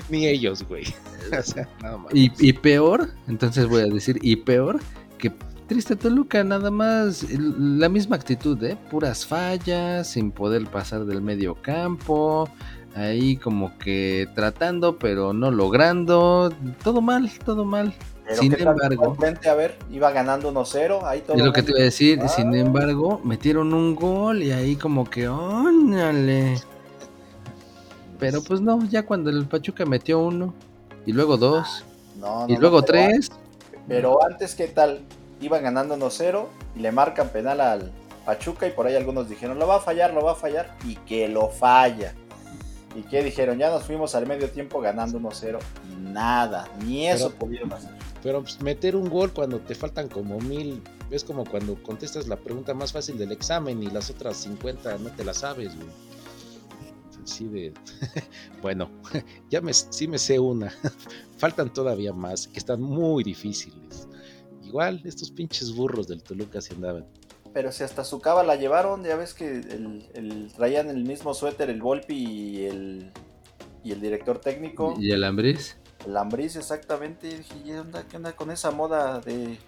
[0.08, 0.84] Ni ellos, güey.
[1.38, 1.68] O sea,
[2.14, 4.80] y, y peor, entonces voy a decir y peor
[5.18, 5.30] que
[5.66, 8.78] triste Toluca nada más la misma actitud, ¿eh?
[8.90, 12.48] Puras fallas, sin poder pasar del medio campo,
[12.94, 16.50] ahí como que tratando pero no logrando,
[16.82, 17.92] todo mal, todo mal.
[18.34, 19.48] Sin ¿qué tal embargo- frente?
[19.48, 21.36] a ver, iba ganando 1-0, ahí todo.
[21.36, 22.28] Es lo que te iba a decir, Ah.
[22.28, 26.60] sin embargo, metieron un gol y ahí como que, ¡ónale!
[28.18, 30.52] Pero pues no, ya cuando el Pachuca metió uno,
[31.06, 31.84] y luego dos,
[32.18, 33.30] No, no, y no, luego pero tres,
[33.86, 35.00] Pero antes, ¿qué tal?
[35.40, 37.92] Iban ganando 1-0 y le marcan penal al
[38.26, 40.96] Pachuca y por ahí algunos dijeron, lo va a fallar, lo va a fallar y
[40.96, 42.12] que lo falla.
[42.94, 43.56] ¿Y qué dijeron?
[43.58, 45.58] Ya nos fuimos al medio tiempo ganando 1-0
[45.90, 47.92] y nada, ni eso Pero- pudieron hacer.
[48.22, 50.82] Pero pues, meter un gol cuando te faltan como mil.
[51.10, 55.10] Es como cuando contestas la pregunta más fácil del examen y las otras 50 no
[55.10, 55.88] te las sabes, güey.
[57.22, 57.72] Así de.
[58.62, 58.90] bueno,
[59.50, 60.72] ya me, sí me sé una.
[61.38, 64.08] Faltan todavía más, que están muy difíciles.
[64.64, 67.06] Igual, estos pinches burros del Toluca se andaban.
[67.54, 71.32] Pero si hasta su cava la llevaron, ya ves que el, el- traían el mismo
[71.32, 73.10] suéter el Volpi y el,
[73.82, 75.76] y el director técnico, y el Ambriz.
[76.08, 77.28] El Ambriz exactamente.
[77.38, 79.58] Dije, ¿y onda, ¿qué onda con esa moda de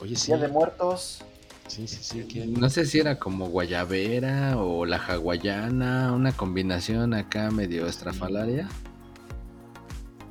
[0.00, 0.28] Oye, sí.
[0.28, 1.22] Día de Muertos?
[1.66, 2.24] Sí, sí, sí.
[2.28, 8.68] que- No sé si era como guayabera o la hawaiana, una combinación acá medio estrafalaria.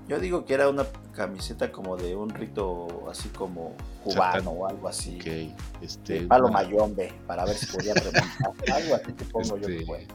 [0.07, 4.87] Yo digo que era una camiseta como de un rito así como cubano o algo
[4.87, 5.17] así.
[5.19, 6.21] Ok, este.
[6.21, 8.23] De palo una- mayombe, para ver si podía remontar.
[8.73, 10.07] algo así te pongo yo que este,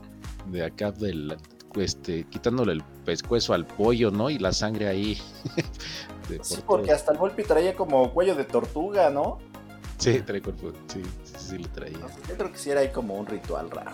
[0.46, 1.36] de acá del
[1.80, 4.28] este quitándole el pescuezo al pollo, ¿no?
[4.30, 5.18] Y la sangre ahí.
[6.28, 6.66] por Sí, todo.
[6.66, 9.38] porque hasta el Volpi traía como cuello de tortuga, ¿no?
[9.98, 10.72] Sí, trae cuerpo.
[10.88, 11.98] Sí, sí, sí, lo traía.
[12.28, 13.92] Yo creo que sí era ahí como un ritual raro.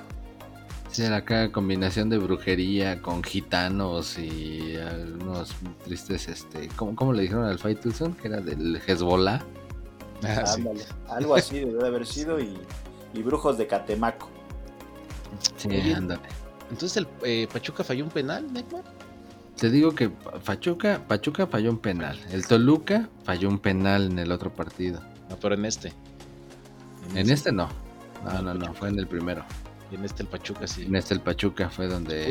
[0.91, 7.23] Sí, era acá combinación de brujería con gitanos y algunos tristes, este, ¿cómo, cómo le
[7.23, 8.15] dijeron al Faitelson?
[8.15, 9.45] Que era del Hezbollah.
[10.25, 10.65] Ah, sí.
[11.09, 12.59] Algo así debe de haber sido y,
[13.13, 14.31] y brujos de Catemaco.
[15.59, 16.23] Sí, ándale.
[16.71, 18.85] Entonces el eh, Pachuca falló un penal, Neymar.
[19.57, 22.19] Te digo que Pachuca, Pachuca falló un penal.
[22.31, 25.01] El Toluca falló un penal en el otro partido.
[25.29, 25.93] No, pero en este.
[27.15, 27.69] En este no.
[28.25, 29.45] No, no, no, fue en el primero.
[29.91, 30.83] Y en este el Pachuca sí.
[30.83, 32.27] En este el Pachuca fue donde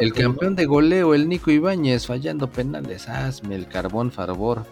[0.00, 3.08] el, campeón de goleo, el Nico Ibáñez, fallando penales.
[3.08, 4.64] Hazme el carbón favor.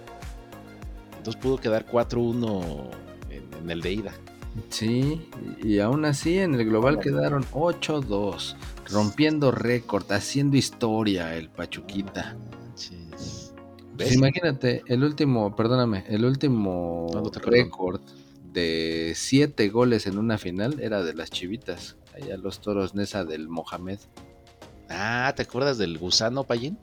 [1.16, 2.90] Entonces pudo quedar 4-1
[3.30, 4.12] en, en el de ida.
[4.68, 5.28] Sí,
[5.62, 8.56] y aún así en el global quedaron 8-2,
[8.92, 12.36] rompiendo récord, haciendo historia el Pachuquita.
[13.96, 18.00] Pues imagínate, el último, perdóname, el último No, no récord
[18.52, 21.96] de 7 goles en una final era de las chivitas.
[22.14, 23.98] Allá los toros Nesa del Mohamed.
[24.88, 26.78] Ah, ¿te acuerdas del gusano, Payín?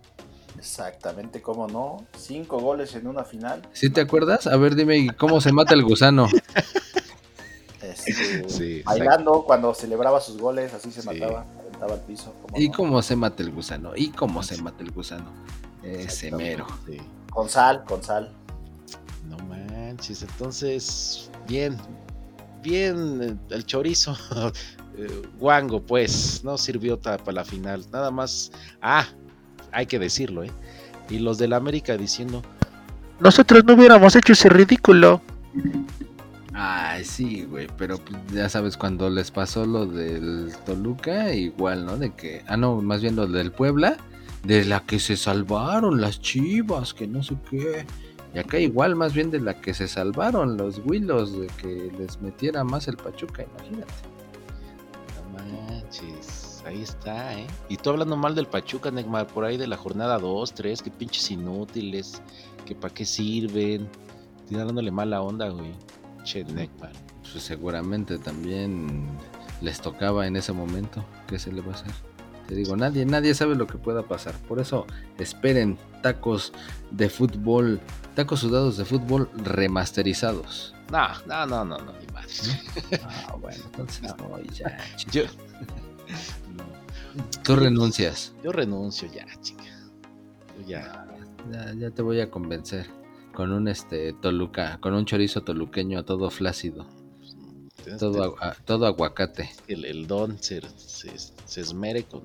[0.57, 2.05] Exactamente, cómo no.
[2.17, 3.61] Cinco goles en una final.
[3.73, 4.47] ¿Sí te acuerdas?
[4.47, 6.27] A ver, dime cómo se mata el gusano.
[7.79, 11.07] Este, Sí, bailando cuando celebraba sus goles, así se Sí.
[11.07, 11.45] mataba,
[11.77, 12.33] aventaba al piso.
[12.41, 12.75] cómo ¿Y no.
[12.75, 13.91] cómo se mata el gusano?
[13.95, 15.31] ¿Y cómo se mata el gusano?
[15.83, 16.67] Ese mero.
[16.85, 16.97] Sí.
[17.31, 18.31] Con sal, con sal.
[19.29, 21.77] No manches, entonces, bien,
[22.63, 24.15] bien, eh, el chorizo,
[24.97, 29.05] eh, guango, pues, no sirvió para la final, nada más, ah,
[29.71, 30.51] hay que decirlo, ¿eh?
[31.09, 32.41] Y los del América diciendo,
[33.19, 35.21] nosotros no hubiéramos hecho ese ridículo.
[36.59, 41.97] Ay, sí, güey, pero pues, ya sabes, cuando les pasó lo del Toluca, igual, ¿no?
[41.97, 43.97] De que, ah, no, más bien lo del Puebla,
[44.43, 47.85] de la que se salvaron las chivas, que no sé qué.
[48.33, 52.19] Y acá igual, más bien de la que se salvaron los Willos, de que les
[52.21, 53.93] metiera más el Pachuca, imagínate.
[55.15, 57.45] No manches, ahí está, ¿eh?
[57.69, 60.89] Y tú hablando mal del Pachuca, Neymar, por ahí de la jornada 2, 3, que
[60.89, 62.19] pinches inútiles,
[62.65, 63.87] que para qué sirven,
[64.49, 65.73] tirándole mala onda, güey.
[67.31, 69.07] Pues seguramente también
[69.61, 71.03] les tocaba en ese momento.
[71.27, 71.91] ¿Qué se le va a hacer?
[72.47, 74.33] Te digo, nadie, nadie sabe lo que pueda pasar.
[74.47, 74.85] Por eso
[75.17, 76.53] esperen tacos
[76.91, 77.81] de fútbol,
[78.15, 80.73] tacos sudados de fútbol remasterizados.
[80.91, 82.31] No, no, no, no, no, ni madre.
[83.03, 84.77] Ah, bueno, entonces no, ya.
[84.95, 85.11] chica.
[85.11, 85.23] Yo,
[86.55, 86.63] no,
[87.43, 88.33] Tú renuncias.
[88.43, 89.63] yo renuncio ya, chica.
[90.57, 91.05] Yo ya.
[91.51, 92.87] Ya, ya te voy a convencer.
[93.37, 96.87] Con un este toluca, con un chorizo toluqueño todo flácido,
[97.99, 99.51] todo, agua- todo aguacate.
[99.67, 101.11] el, el don se, se,
[101.45, 102.23] se esmere con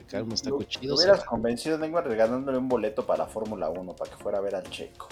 [0.00, 0.98] acá unos tacos chidos.
[1.00, 4.54] hubieras convencido, Neymar, regalándole un boleto para la Fórmula 1 para que fuera a ver
[4.54, 5.08] al Checo.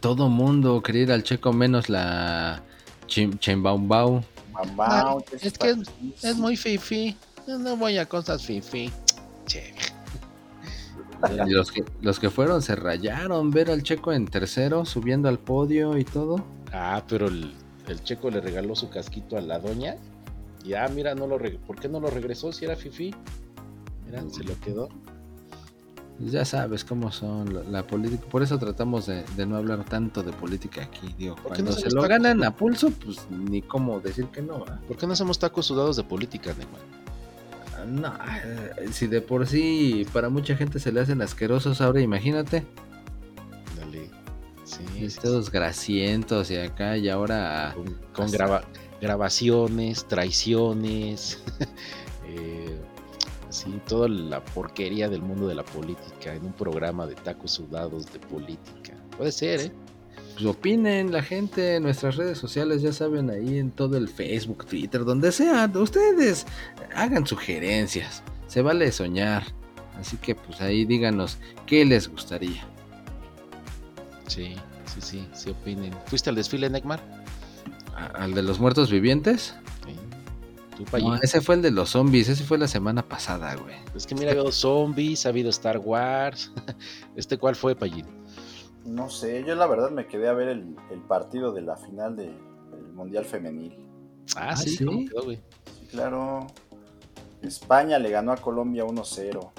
[0.00, 2.60] Todo mundo quería ir al checo menos la
[3.06, 4.20] Chim Chimbaumbau.
[5.42, 5.76] Es que
[6.24, 7.16] Es muy fifi.
[7.46, 8.90] Yo no voy a cosas fifi.
[9.46, 9.75] Che.
[11.46, 15.38] Y Los que, los que fueron se rayaron ver al checo en tercero, subiendo al
[15.38, 16.44] podio y todo.
[16.72, 17.54] Ah, pero el,
[17.88, 19.96] el checo le regaló su casquito a la doña.
[20.64, 23.14] Y ah, mira, no lo ¿por qué no lo regresó si era fifi?
[24.04, 24.88] Mira, se lo quedó.
[26.18, 28.24] Pues Ya sabes cómo son la, la política.
[28.28, 31.14] Por eso tratamos de, de no hablar tanto de política aquí.
[31.18, 34.42] Digo, ¿Por qué cuando no se lo ganan a pulso, pues ni cómo decir que
[34.42, 34.64] no.
[34.68, 34.80] ¿ah?
[34.88, 36.80] ¿Por qué no hacemos tacos sudados de política, Neymar?
[37.86, 38.12] No,
[38.92, 42.64] si de por sí para mucha gente se le hacen asquerosos, ahora imagínate.
[43.78, 44.10] Dale.
[44.64, 48.64] Sí, y sí, grasientos y acá y ahora con, con Hasta- graba-
[49.00, 51.42] grabaciones, traiciones,
[52.26, 52.76] eh,
[53.48, 58.12] así, toda la porquería del mundo de la política en un programa de tacos sudados
[58.12, 58.94] de política.
[59.16, 59.72] Puede ser, ¿eh?
[60.36, 64.66] Pues opinen la gente en nuestras redes sociales, ya saben, ahí en todo el Facebook,
[64.66, 66.46] Twitter, donde sea, ustedes
[66.94, 69.44] hagan sugerencias, se vale soñar.
[69.98, 72.62] Así que pues ahí díganos qué les gustaría.
[74.26, 74.54] Sí,
[74.86, 75.94] sí, sí, sí opinen.
[76.06, 77.00] ¿Fuiste al desfile, Neymar?
[77.94, 79.54] ¿A- ¿Al de los muertos vivientes?
[79.86, 79.96] Sí.
[81.00, 83.74] No, ese fue el de los zombies, ese fue la semana pasada, güey.
[83.94, 86.52] Es que mira, ha habido zombies, ha habido Star Wars.
[87.16, 88.04] ¿Este cuál fue, Payín?
[88.86, 92.16] No sé, yo la verdad me quedé a ver el, el partido de la final
[92.16, 92.26] de-
[92.70, 93.76] del Mundial Femenil.
[94.36, 94.84] Ah, Ah, sí, ¿sí?
[94.84, 95.36] ¿cómo quedó, güey?
[95.80, 96.46] Sí, claro.
[97.42, 99.38] España le ganó a Colombia 1-0.
[99.38, 99.52] Ok.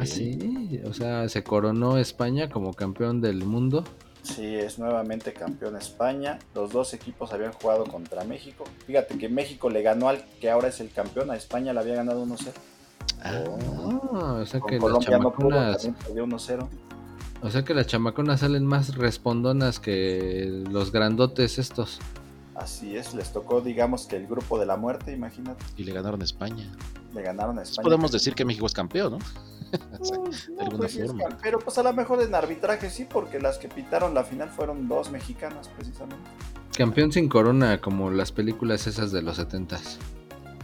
[0.00, 3.84] Ah, sí, o sea, se coronó España como campeón del mundo.
[4.22, 6.38] Sí, es nuevamente campeón España.
[6.54, 8.64] Los dos equipos habían jugado contra México.
[8.86, 11.30] Fíjate que México le ganó al que ahora es el campeón.
[11.30, 12.52] A España le había ganado 1-0.
[13.22, 13.42] Ah,
[14.12, 16.68] Ah, o sea Con que las Colombia no pudo, también perdió 1-0.
[17.42, 21.98] O sea que las chamaconas salen más respondonas que los grandotes estos.
[22.54, 25.64] Así es, les tocó, digamos que el grupo de la muerte, imagínate.
[25.76, 26.70] y le ganaron a España.
[27.14, 27.82] Le ganaron a España.
[27.84, 29.18] Podemos decir que México es campeón, ¿no?
[30.00, 31.38] O sea, Pues, no, de alguna pues, es forma.
[31.40, 34.88] pero pues a lo mejor en arbitraje sí, porque las que pitaron la final fueron
[34.88, 36.28] dos mexicanas precisamente.
[36.76, 39.98] Campeón sin corona, como las películas esas de los setentas.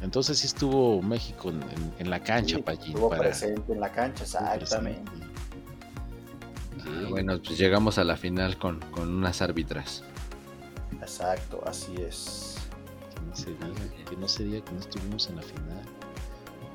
[0.02, 2.88] Entonces sí estuvo México en, en- en la cancha, Sí, Pallín.
[2.88, 5.10] Estuvo para- presente en la cancha, exactamente.
[6.80, 10.02] Ah, bueno, pues llegamos a la final con, con unas árbitras.
[11.00, 12.56] Exacto, así es.
[13.14, 15.82] que no se diga, que no se diga que no estuvimos en la final.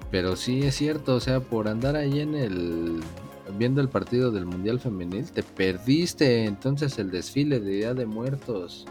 [0.09, 3.01] Pero sí es cierto, o sea, por andar ahí en el.
[3.57, 8.85] viendo el partido del Mundial Femenil, te perdiste entonces el desfile de Día de Muertos.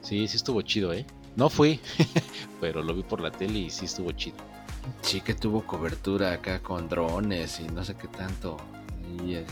[0.00, 1.06] Sí, sí estuvo chido, ¿eh?
[1.36, 1.78] No fui,
[2.60, 4.36] pero lo vi por la tele y sí estuvo chido.
[5.02, 8.56] Sí que tuvo cobertura acá con drones y no sé qué tanto.
[9.20, 9.46] Eh,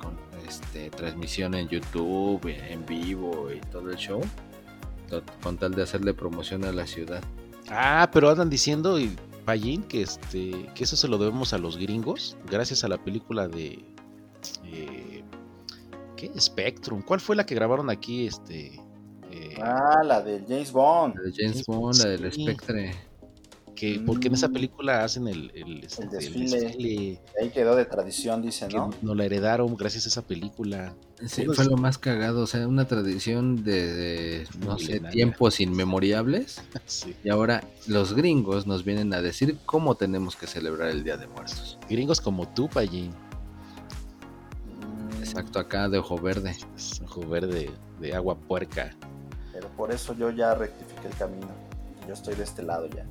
[0.00, 4.20] con este, transmisión en YouTube, en vivo y todo el show.
[5.42, 7.22] Con tal de hacerle promoción a la ciudad.
[7.68, 11.76] Ah, pero andan diciendo, y Pallín, que este, que eso se lo debemos a los
[11.76, 13.84] gringos, gracias a la película de
[14.64, 15.22] eh,
[16.16, 16.30] ¿qué?
[16.38, 17.02] Spectrum.
[17.02, 18.26] ¿Cuál fue la que grabaron aquí?
[18.26, 18.80] Este
[19.30, 21.16] eh, Ah, la de James Bond.
[21.16, 22.42] La de James Bond, la del sí.
[22.42, 22.94] Spectre.
[23.82, 24.52] Que porque en esa Mm.
[24.52, 26.60] película hacen el, el, este, el desfile.
[26.60, 28.90] desfile, Ahí quedó de tradición, dice, ¿no?
[29.02, 30.94] nos la heredaron gracias a esa película.
[31.26, 35.58] Sí, Pues- fue lo más cagado, o sea, una tradición de, de, no sé, tiempos
[35.58, 36.62] inmemorables.
[36.86, 37.16] Sí.
[37.24, 41.26] Y ahora los gringos nos vienen a decir cómo tenemos que celebrar el Día de
[41.26, 41.76] Muertos.
[41.90, 43.10] Gringos como tú, Pallín.
[44.70, 46.54] Mm, Exacto, acá de ojo verde.
[47.04, 48.94] Ojo verde de agua puerca.
[49.52, 51.48] Pero por eso yo ya rectifiqué el camino.
[52.06, 53.04] Yo estoy de este lado ya.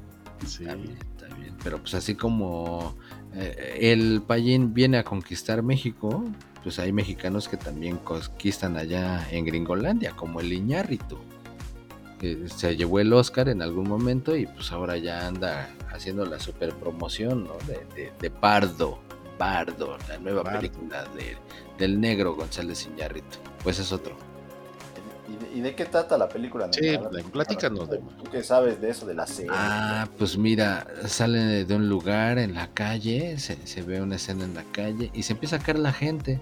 [0.45, 0.63] Sí.
[0.63, 1.55] Está bien, está bien.
[1.63, 2.95] Pero pues así como
[3.33, 6.23] eh, el Payín viene a conquistar México,
[6.63, 11.17] pues hay mexicanos que también conquistan allá en Gringolandia, como el Iñárritu.
[12.19, 16.39] que se llevó el Oscar en algún momento y pues ahora ya anda haciendo la
[16.39, 17.53] super promoción ¿no?
[17.67, 18.99] de, de- de Pardo,
[19.39, 21.35] Pardo, la nueva película de-
[21.79, 23.39] del negro González Iñárritu.
[23.63, 24.15] Pues es otro.
[25.31, 26.67] ¿Y de, y de qué trata la película?
[26.71, 29.51] Sí, pues, platícanos, Tú, que sabes de eso, de la serie.
[29.53, 34.43] Ah, pues mira, sale de un lugar en la calle, se, se ve una escena
[34.45, 36.41] en la calle y se empieza a caer la gente.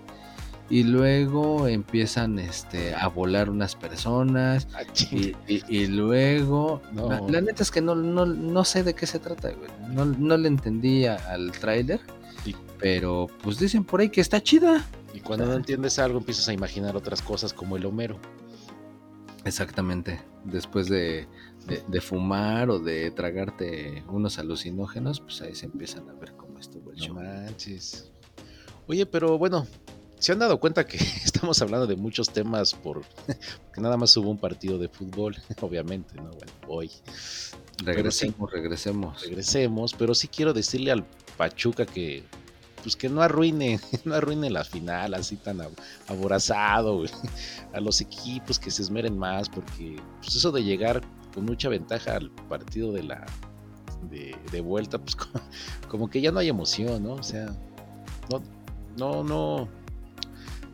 [0.71, 4.67] Y luego empiezan este, a volar unas personas.
[4.75, 4.81] Ah.
[5.11, 6.81] Y, y- y luego.
[6.91, 7.09] No.
[7.09, 9.69] La, la neta es que no, no, no sé de qué se trata, güey.
[9.89, 11.99] No, no le entendí a- al tráiler.
[12.79, 14.85] Pero pues dicen por ahí que está chida.
[15.13, 18.17] Y cuando no entiendes algo, empiezas a imaginar otras cosas como el Homero.
[19.45, 20.19] Exactamente.
[20.43, 21.27] Después de,
[21.67, 26.59] de- de fumar o de tragarte unos alucinógenos, pues ahí se empiezan a ver cómo
[26.59, 27.15] estuvo el No show.
[27.15, 28.11] manches.
[28.87, 29.67] Oye, pero bueno,
[30.17, 33.01] se han dado cuenta que estamos hablando de muchos temas por
[33.73, 36.31] que nada más hubo un partido de fútbol, obviamente, ¿no?
[36.31, 36.91] Bueno, hoy
[37.83, 39.21] Regresemos, regresemos.
[39.21, 41.05] regresemos, pero sí quiero decirle al
[41.37, 42.23] Pachuca que
[42.83, 47.03] pues que no arruine, no arruine la final así tan ab- aborazado.
[47.73, 51.01] A los equipos que se esmeren más, porque pues eso de llegar
[51.33, 53.25] con mucha ventaja al partido de la
[54.09, 55.41] de, vuelta, pues como,
[55.87, 57.13] como que ya no hay emoción, ¿no?
[57.13, 57.45] O sea,
[58.31, 58.41] no,
[58.97, 59.69] no, no,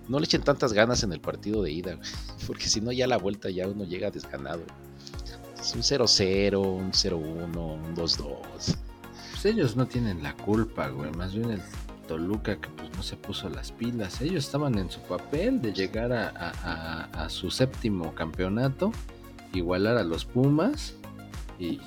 [0.08, 2.10] no le echen tantas ganas en el partido de ida, güey,
[2.48, 4.64] porque si no ya la vuelta ya uno llega desganado.
[5.60, 8.38] Es un 0-0, un 0-1, un 2-2.
[9.32, 11.12] Pues ellos no tienen la culpa, güey.
[11.12, 11.62] Más bien el
[12.08, 14.22] Toluca que pues no se puso las pilas.
[14.22, 16.54] Ellos estaban en su papel de llegar a, a-
[17.14, 18.92] a- a su séptimo campeonato,
[19.54, 20.94] igualar a los Pumas
[21.60, 21.80] y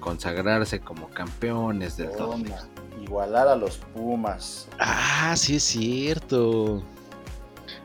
[0.00, 2.56] consagrarse como campeones del torneo.
[3.02, 4.68] Igualar a los Pumas.
[4.78, 6.82] Ah, sí es cierto.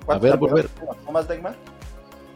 [0.06, 0.68] ¿Cuántos ver, volver.
[0.70, 1.56] tienen los Pumas, Degmar?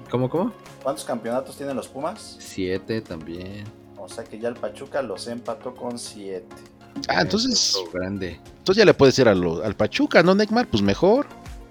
[0.10, 0.52] ¿Cómo, cómo?
[0.84, 2.38] ¿Cuántos campeonatos tienen los Pumas?
[2.40, 3.66] Siete también.
[3.98, 6.56] O sea que ya el Pachuca los empató con siete.
[7.08, 8.40] Ah, entonces, grande.
[8.58, 10.68] entonces ya le puedes ir a lo- al Pachuca, ¿no, Neymar?
[10.68, 11.28] Pues mejor.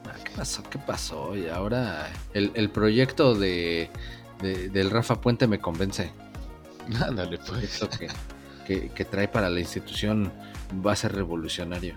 [0.06, 0.62] Ah, ¿Qué pasó?
[0.70, 1.36] ¿Qué pasó?
[1.36, 3.90] Y ahora el, el proyecto de,
[4.40, 6.10] de- del Rafa Puente me convence.
[7.04, 7.64] Ándale, pues.
[7.64, 8.08] Esto que,
[8.66, 10.32] que- que trae para la institución
[10.84, 11.94] va a ser revolucionario.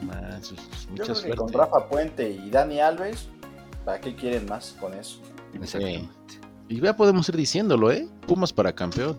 [0.00, 3.28] No manches, pues, Yo mucha que con Rafa Puente y Dani Alves,
[3.84, 5.20] ¿para qué quieren más con eso?
[5.54, 6.10] Exactamente.
[6.68, 8.08] Y ya podemos ir diciéndolo, ¿eh?
[8.26, 9.18] Pumas para campeón.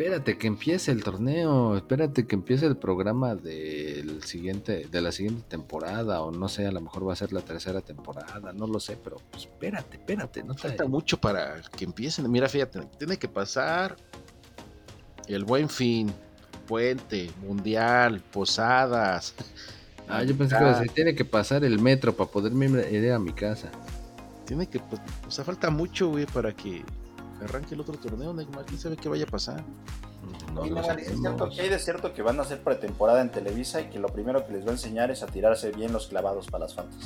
[0.00, 5.42] Espérate que empiece el torneo, espérate que empiece el programa del siguiente, de la siguiente
[5.46, 8.80] temporada, o no sé, a lo mejor va a ser la tercera temporada, no lo
[8.80, 12.30] sé, pero pues espérate, espérate, no te Falta mucho para que empiecen.
[12.30, 13.94] Mira, fíjate, tiene que pasar
[15.26, 16.10] el buen fin,
[16.66, 19.34] puente, mundial, posadas.
[20.08, 23.04] Ah, yo pensé que iba a decir, tiene que pasar el metro para poderme ir
[23.04, 23.70] ir a mi casa.
[24.46, 24.98] Tiene que, pues,
[25.28, 26.86] o sea, falta mucho, güey, para que
[27.44, 28.64] arranque el otro torneo, Neymar.
[28.66, 29.64] ¿Quién sabe qué vaya a pasar?
[30.54, 33.80] No Neymar, ¿es cierto que hay de cierto que van a hacer pretemporada en Televisa
[33.80, 36.46] y que lo primero que les va a enseñar es a tirarse bien los clavados
[36.46, 36.98] para las fantas?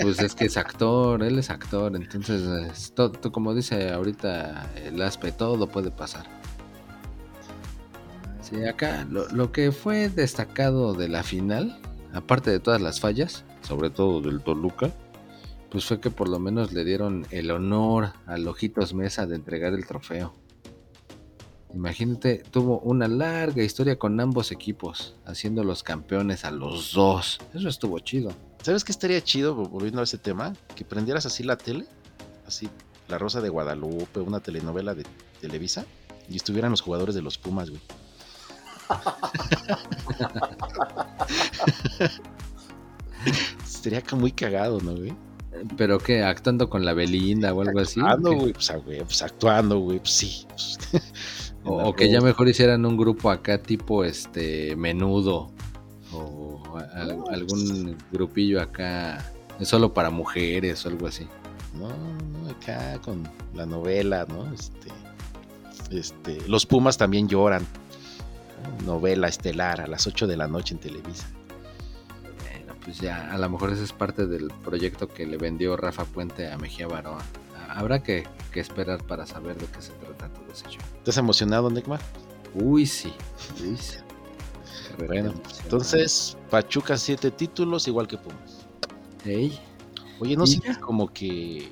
[0.00, 4.70] Pues es que es actor, él es actor, entonces, es to- to- como dice ahorita
[4.84, 6.26] el Aspe, todo puede pasar.
[8.40, 11.78] Sí, acá lo, lo que fue destacado de la final,
[12.14, 14.90] aparte de todas las fallas, sobre todo del Toluca,
[15.70, 19.74] pues fue que por lo menos le dieron el honor al Ojitos Mesa de entregar
[19.74, 20.34] el trofeo.
[21.74, 27.38] Imagínate, tuvo una larga historia con ambos equipos, haciendo los campeones a los dos.
[27.52, 28.32] Eso estuvo chido.
[28.62, 30.54] ¿Sabes qué estaría chido, volviendo a ese tema?
[30.74, 31.86] Que prendieras así la tele,
[32.46, 32.70] así
[33.08, 35.04] La Rosa de Guadalupe, una telenovela de
[35.40, 35.84] Televisa,
[36.30, 37.82] y estuvieran los jugadores de los Pumas, güey.
[43.64, 45.14] Sería muy cagado, ¿no, güey?
[45.76, 48.00] Pero que actuando con la Belinda o algo así.
[48.00, 50.46] Actuando, güey, pues, güey, pues actuando, güey, pues sí.
[50.48, 50.78] pues.
[51.68, 55.50] O, o que ya mejor hicieran un grupo acá tipo este menudo.
[56.12, 59.32] O a- al- algún grupillo acá
[59.62, 61.26] solo para mujeres o algo así.
[61.74, 64.52] No, no, acá con la novela, ¿no?
[64.54, 64.88] Este,
[65.90, 67.66] este, los Pumas también lloran.
[68.84, 68.94] ¿no?
[68.94, 71.26] Novela estelar a las 8 de la noche en Televisa.
[72.86, 76.50] Pues ya, a lo mejor ese es parte del proyecto que le vendió Rafa Puente
[76.50, 77.22] a Mejía Baroa.
[77.68, 80.80] Habrá que, que esperar para saber de qué se trata todo ese show.
[80.98, 82.00] ¿Estás emocionado, Neymar?
[82.54, 83.12] Uy, sí.
[83.60, 83.98] Uy, sí.
[85.04, 85.34] Bueno,
[85.64, 88.66] entonces, Pachuca siete títulos, igual que Pumas.
[89.24, 89.60] Ey,
[90.20, 91.70] Oye, no ¿Y sé, como que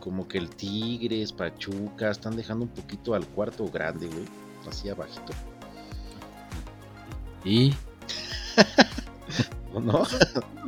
[0.00, 4.24] como que el Tigres, Pachuca, están dejando un poquito al cuarto grande, güey.
[4.68, 5.32] Así abajito.
[7.44, 7.74] y ¿O
[9.80, 10.02] no?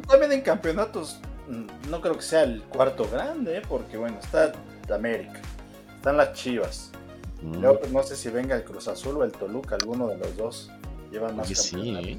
[0.08, 3.62] También en campeonatos, mm, no creo que sea el cuarto grande, ¿eh?
[3.68, 4.52] porque bueno, está
[4.92, 5.40] América,
[5.96, 6.90] están las Chivas.
[7.42, 10.18] Mm, Luego, pues, no sé si venga el Cruz Azul o el Toluca, alguno de
[10.18, 10.70] los dos
[11.10, 12.08] llevan más Oye, sí, campeonatos.
[12.10, 12.18] ¿eh?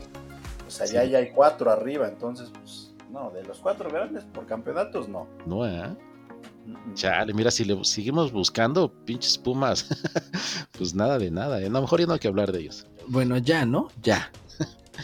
[0.68, 0.94] O sea, Sí.
[0.96, 5.28] ya, ya hay cuatro arriba, entonces, pues, no, de los cuatro grandes por campeonatos, no.
[5.46, 5.96] No, ¿eh?
[6.94, 9.86] Chale, mira, si le seguimos buscando pinches Pumas,
[10.78, 11.66] pues nada de nada, ¿eh?
[11.66, 12.88] A lo mejor ya no hay que hablar de ellos.
[13.08, 13.90] bueno, ya, ¿no?
[14.02, 14.32] Ya.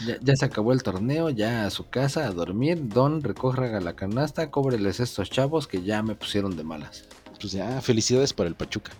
[0.06, 2.88] Ya, ya se acabó el torneo, ya a su casa a dormir.
[2.88, 7.04] Don, recoja la canasta, cóbreles estos chavos que ya me pusieron de malas.
[7.40, 8.92] Pues ya, felicidades para el Pachuca.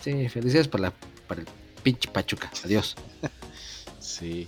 [0.00, 0.92] Sí, felicidades para, la,
[1.26, 1.46] para el
[1.82, 2.50] pinche Pachuca.
[2.64, 2.96] Adiós.
[4.00, 4.46] Sí,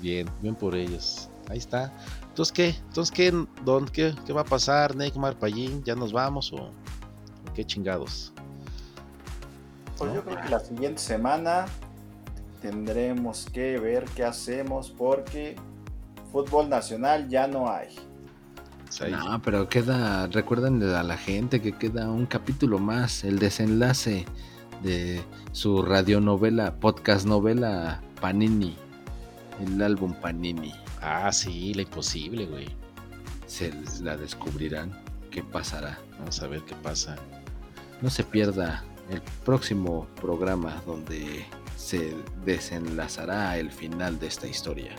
[0.00, 1.28] bien, bien por ellos.
[1.50, 1.92] Ahí está.
[2.28, 2.68] Entonces, ¿qué?
[2.68, 3.86] Entonces, ¿qué, Don?
[3.86, 5.82] ¿Qué, qué va a pasar, Neymar, Payín?
[5.82, 8.32] ¿Ya nos vamos o, o qué chingados?
[9.98, 11.66] Pues yo creo que la siguiente semana
[12.64, 15.54] tendremos que ver qué hacemos porque
[16.32, 17.94] fútbol nacional ya no hay.
[19.10, 24.24] No, pero queda, recuerden a la gente que queda un capítulo más, el desenlace
[24.82, 28.78] de su radionovela, podcast novela Panini,
[29.60, 30.72] el álbum Panini.
[31.02, 32.68] Ah, sí, la imposible, güey.
[33.46, 34.90] Se la descubrirán.
[35.30, 35.98] ¿Qué pasará?
[36.18, 37.16] Vamos a ver qué pasa.
[38.00, 41.44] No se pierda el próximo programa donde
[41.84, 42.14] se
[42.46, 44.94] desenlazará el final de esta historia.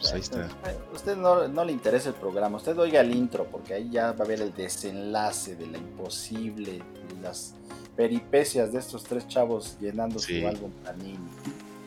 [0.00, 0.46] Pues ahí está.
[0.46, 4.10] A usted no, no le interesa el programa, usted oiga el intro porque ahí ya
[4.12, 7.54] va a ver el desenlace de la imposible, de las
[7.96, 10.40] peripecias de estos tres chavos llenando Sí.
[10.40, 11.18] su álbum Panini.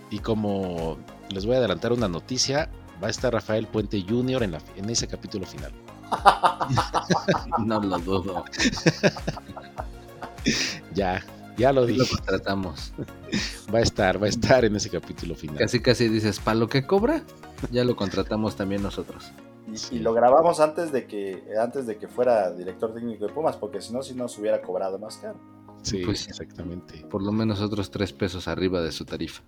[0.09, 0.97] Y como
[1.29, 2.69] les voy a adelantar una noticia,
[3.03, 4.43] va a estar Rafael Puente Jr.
[4.43, 5.73] en, la, en ese capítulo final.
[7.65, 8.45] No lo dudo.
[10.93, 11.21] Ya,
[11.57, 12.09] ya lo Lo dije.
[12.15, 12.93] contratamos.
[13.73, 15.57] Va a estar, va a estar en ese capítulo final.
[15.57, 17.23] Casi casi dices, ¿para lo que cobra?
[17.71, 19.31] Ya lo contratamos también nosotros.
[19.71, 19.95] Y, Sí.
[19.95, 23.81] y lo grabamos antes de que antes de que fuera director técnico de Pumas, porque
[23.81, 25.39] si no, si nos hubiera cobrado más caro.
[25.81, 27.05] Sí, Pues- exactamente.
[27.09, 29.41] Por lo menos otros tres pesos arriba de su tarifa.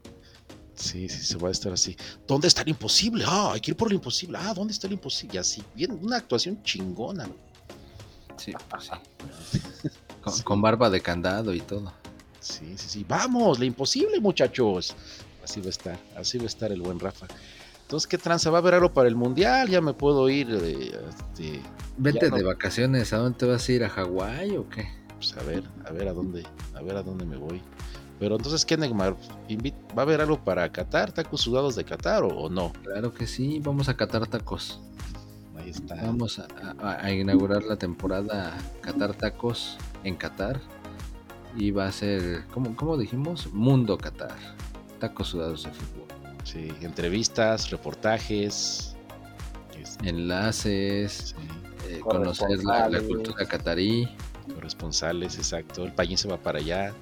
[0.74, 1.96] Sí, sí, se va a estar así.
[2.28, 3.24] ¿Dónde está el imposible?
[3.28, 4.38] Ah, hay que ir por lo imposible.
[4.42, 5.36] Ah, ¿dónde está el imposible?
[5.36, 7.28] Y así, bien, una actuación chingona.
[8.38, 9.90] Sí, pues sí.
[10.36, 11.92] Con, con barba de candado y todo.
[12.40, 13.06] Sí, sí, sí.
[13.08, 14.96] Vamos, lo imposible, muchachos.
[15.44, 17.26] Así va a estar, así va a estar el buen Rafa.
[17.82, 18.50] Entonces, ¿qué tranza?
[18.50, 19.70] ¿Va a haber algo para el mundial?
[19.70, 20.48] Ya me puedo ir.
[20.52, 21.62] eh, este,
[21.98, 22.36] Vete no.
[22.38, 23.84] de vacaciones, ¿a dónde te vas a ir?
[23.84, 24.88] ¿A Hawái o qué?
[25.16, 26.44] pues a ver, a ver a dónde,
[26.76, 27.60] a ver a dónde me voy.
[28.20, 29.16] Pero entonces, ¿qué, Neymar?
[29.98, 31.12] ¿Va a haber algo para Qatar?
[31.12, 32.72] ¿Tacos sudados de Qatar o, o no?
[32.84, 34.80] Claro que sí, vamos a catar tacos.
[35.58, 35.96] Ahí está.
[35.96, 36.48] Vamos a,
[36.82, 39.78] a- a inaugurar la temporada Qatar Tacos
[40.08, 40.60] en Qatar.
[41.56, 43.52] Y va a ser, ¿cómo, cómo dijimos?
[43.54, 44.36] Mundo Qatar.
[45.00, 46.06] Tacos sudados de fútbol.
[46.44, 48.96] Sí, entrevistas, reportajes.
[49.80, 51.48] este, Enlaces, sí,
[51.90, 54.08] eh, conocer la, la cultura catarí.
[54.54, 55.84] corresponsales, exacto.
[55.84, 56.94] El país se va para allá.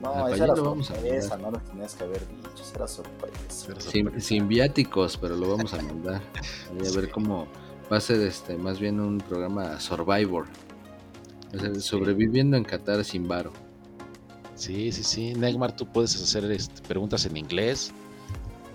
[0.00, 1.52] No, esa allá era lo vamos a sorpresa, mandar.
[1.52, 3.64] no lo tenías que haber dicho, esa era sorpresa.
[3.68, 4.26] Pero Sin, sorpresa.
[4.26, 6.20] sin viáticos, pero lo vamos a mandar.
[6.76, 7.46] Voy a ver cómo
[7.92, 10.46] va a ser este más bien un programa Survivor.
[11.54, 11.80] O sea, Sí.
[11.80, 13.52] Sobreviviendo en Qatar sin varo.
[14.54, 15.34] Sí, sí, sí.
[15.34, 17.92] Neymar, tú puedes hacer este, preguntas en inglés.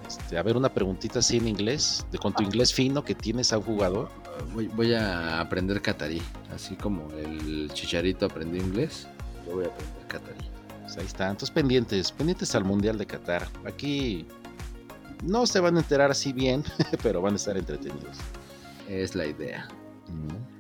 [0.08, 3.52] Este, a ver, una preguntita así en inglés, de con tu inglés fino que tienes
[3.54, 4.10] a un jugador.
[4.54, 6.22] Voy, voy a aprender catarí.
[6.54, 9.08] Así como el chicharito aprendió inglés,
[9.46, 10.50] yo voy a aprender catarí.
[10.84, 13.48] Pues ahí están, entonces pendientes, pendientes al Mundial de Qatar.
[13.66, 14.26] Aquí
[15.24, 16.64] no se van a enterar así bien,
[17.04, 18.18] pero van a estar entretenidos.
[18.88, 19.68] Es la idea.
[20.08, 20.57] Mm.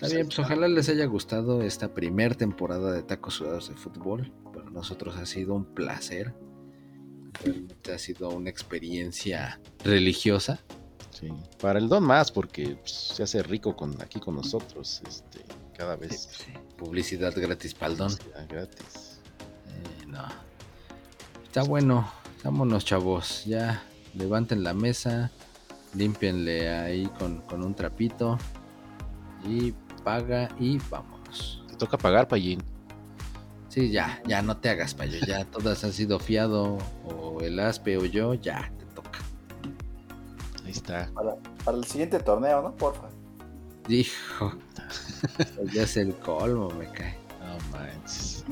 [0.00, 4.32] Está bien, pues ojalá les haya gustado esta primer temporada de Tacos Sudados de Fútbol.
[4.54, 6.32] Para nosotros ha sido un placer.
[7.42, 10.60] Realmente ha sido una experiencia religiosa.
[11.10, 11.30] Sí.
[11.60, 15.40] Para el Don más, porque pues, se hace rico con aquí con nosotros, este,
[15.76, 16.28] cada vez.
[16.30, 18.12] Sí, Publicidad gratis paldón.
[18.36, 19.18] Ah, gratis.
[19.66, 20.24] Eh, no.
[21.42, 22.08] Está bueno.
[22.44, 23.44] Vámonos, chavos.
[23.46, 23.82] Ya
[24.14, 25.32] levanten la mesa.
[25.94, 28.38] Límpienle ahí con, con un trapito.
[29.44, 29.74] Y
[30.08, 31.62] paga y vámonos.
[31.68, 32.62] Te toca pagar, Payín.
[33.68, 35.18] Sí, ya, ya no te hagas payo.
[35.26, 36.78] Ya todas han sido fiado.
[37.04, 39.18] O el aspe o yo, ya te toca.
[40.64, 41.10] Ahí está.
[41.12, 42.74] Para, para el siguiente torneo, ¿no?
[42.74, 43.10] Porfa.
[43.86, 44.54] Dijo.
[45.74, 47.18] ya es el colmo, me cae.
[47.40, 48.46] No manches.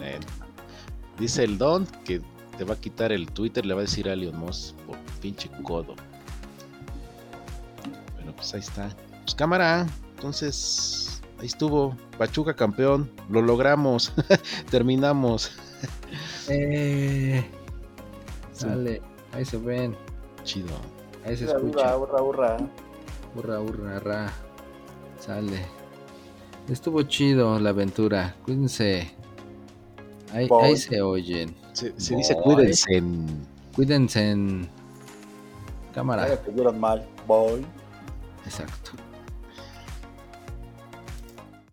[1.18, 2.20] Dice el Don que
[2.59, 5.48] te va a quitar el Twitter, le va a decir a Leon Moss por pinche
[5.62, 5.94] codo.
[8.16, 8.94] Bueno, pues ahí está.
[9.24, 9.86] Pues cámara,
[10.16, 11.05] entonces
[11.41, 11.97] ahí estuvo.
[12.18, 14.12] Pachuca campeón, lo logramos,
[14.70, 15.53] terminamos.
[16.49, 17.45] Eh,
[18.53, 19.95] sale, ahí se ven,
[20.45, 20.74] Chido.
[21.24, 21.97] ahí se Hurra, escucha.
[21.99, 22.57] hurra, hurra.
[23.34, 24.32] Hurra, hurra, ra.
[25.20, 25.66] Sale.
[26.68, 28.34] Estuvo chido la aventura.
[28.45, 29.11] Cuídense.
[30.32, 31.55] Ahí, ahí se oyen.
[31.72, 32.43] Se, se dice Boy.
[32.45, 32.97] cuídense.
[32.97, 34.68] en- Cuídense en
[35.95, 36.22] cámara.
[36.22, 37.07] Vaya que mal.
[37.26, 37.66] Voy.
[38.47, 38.93] Exacto.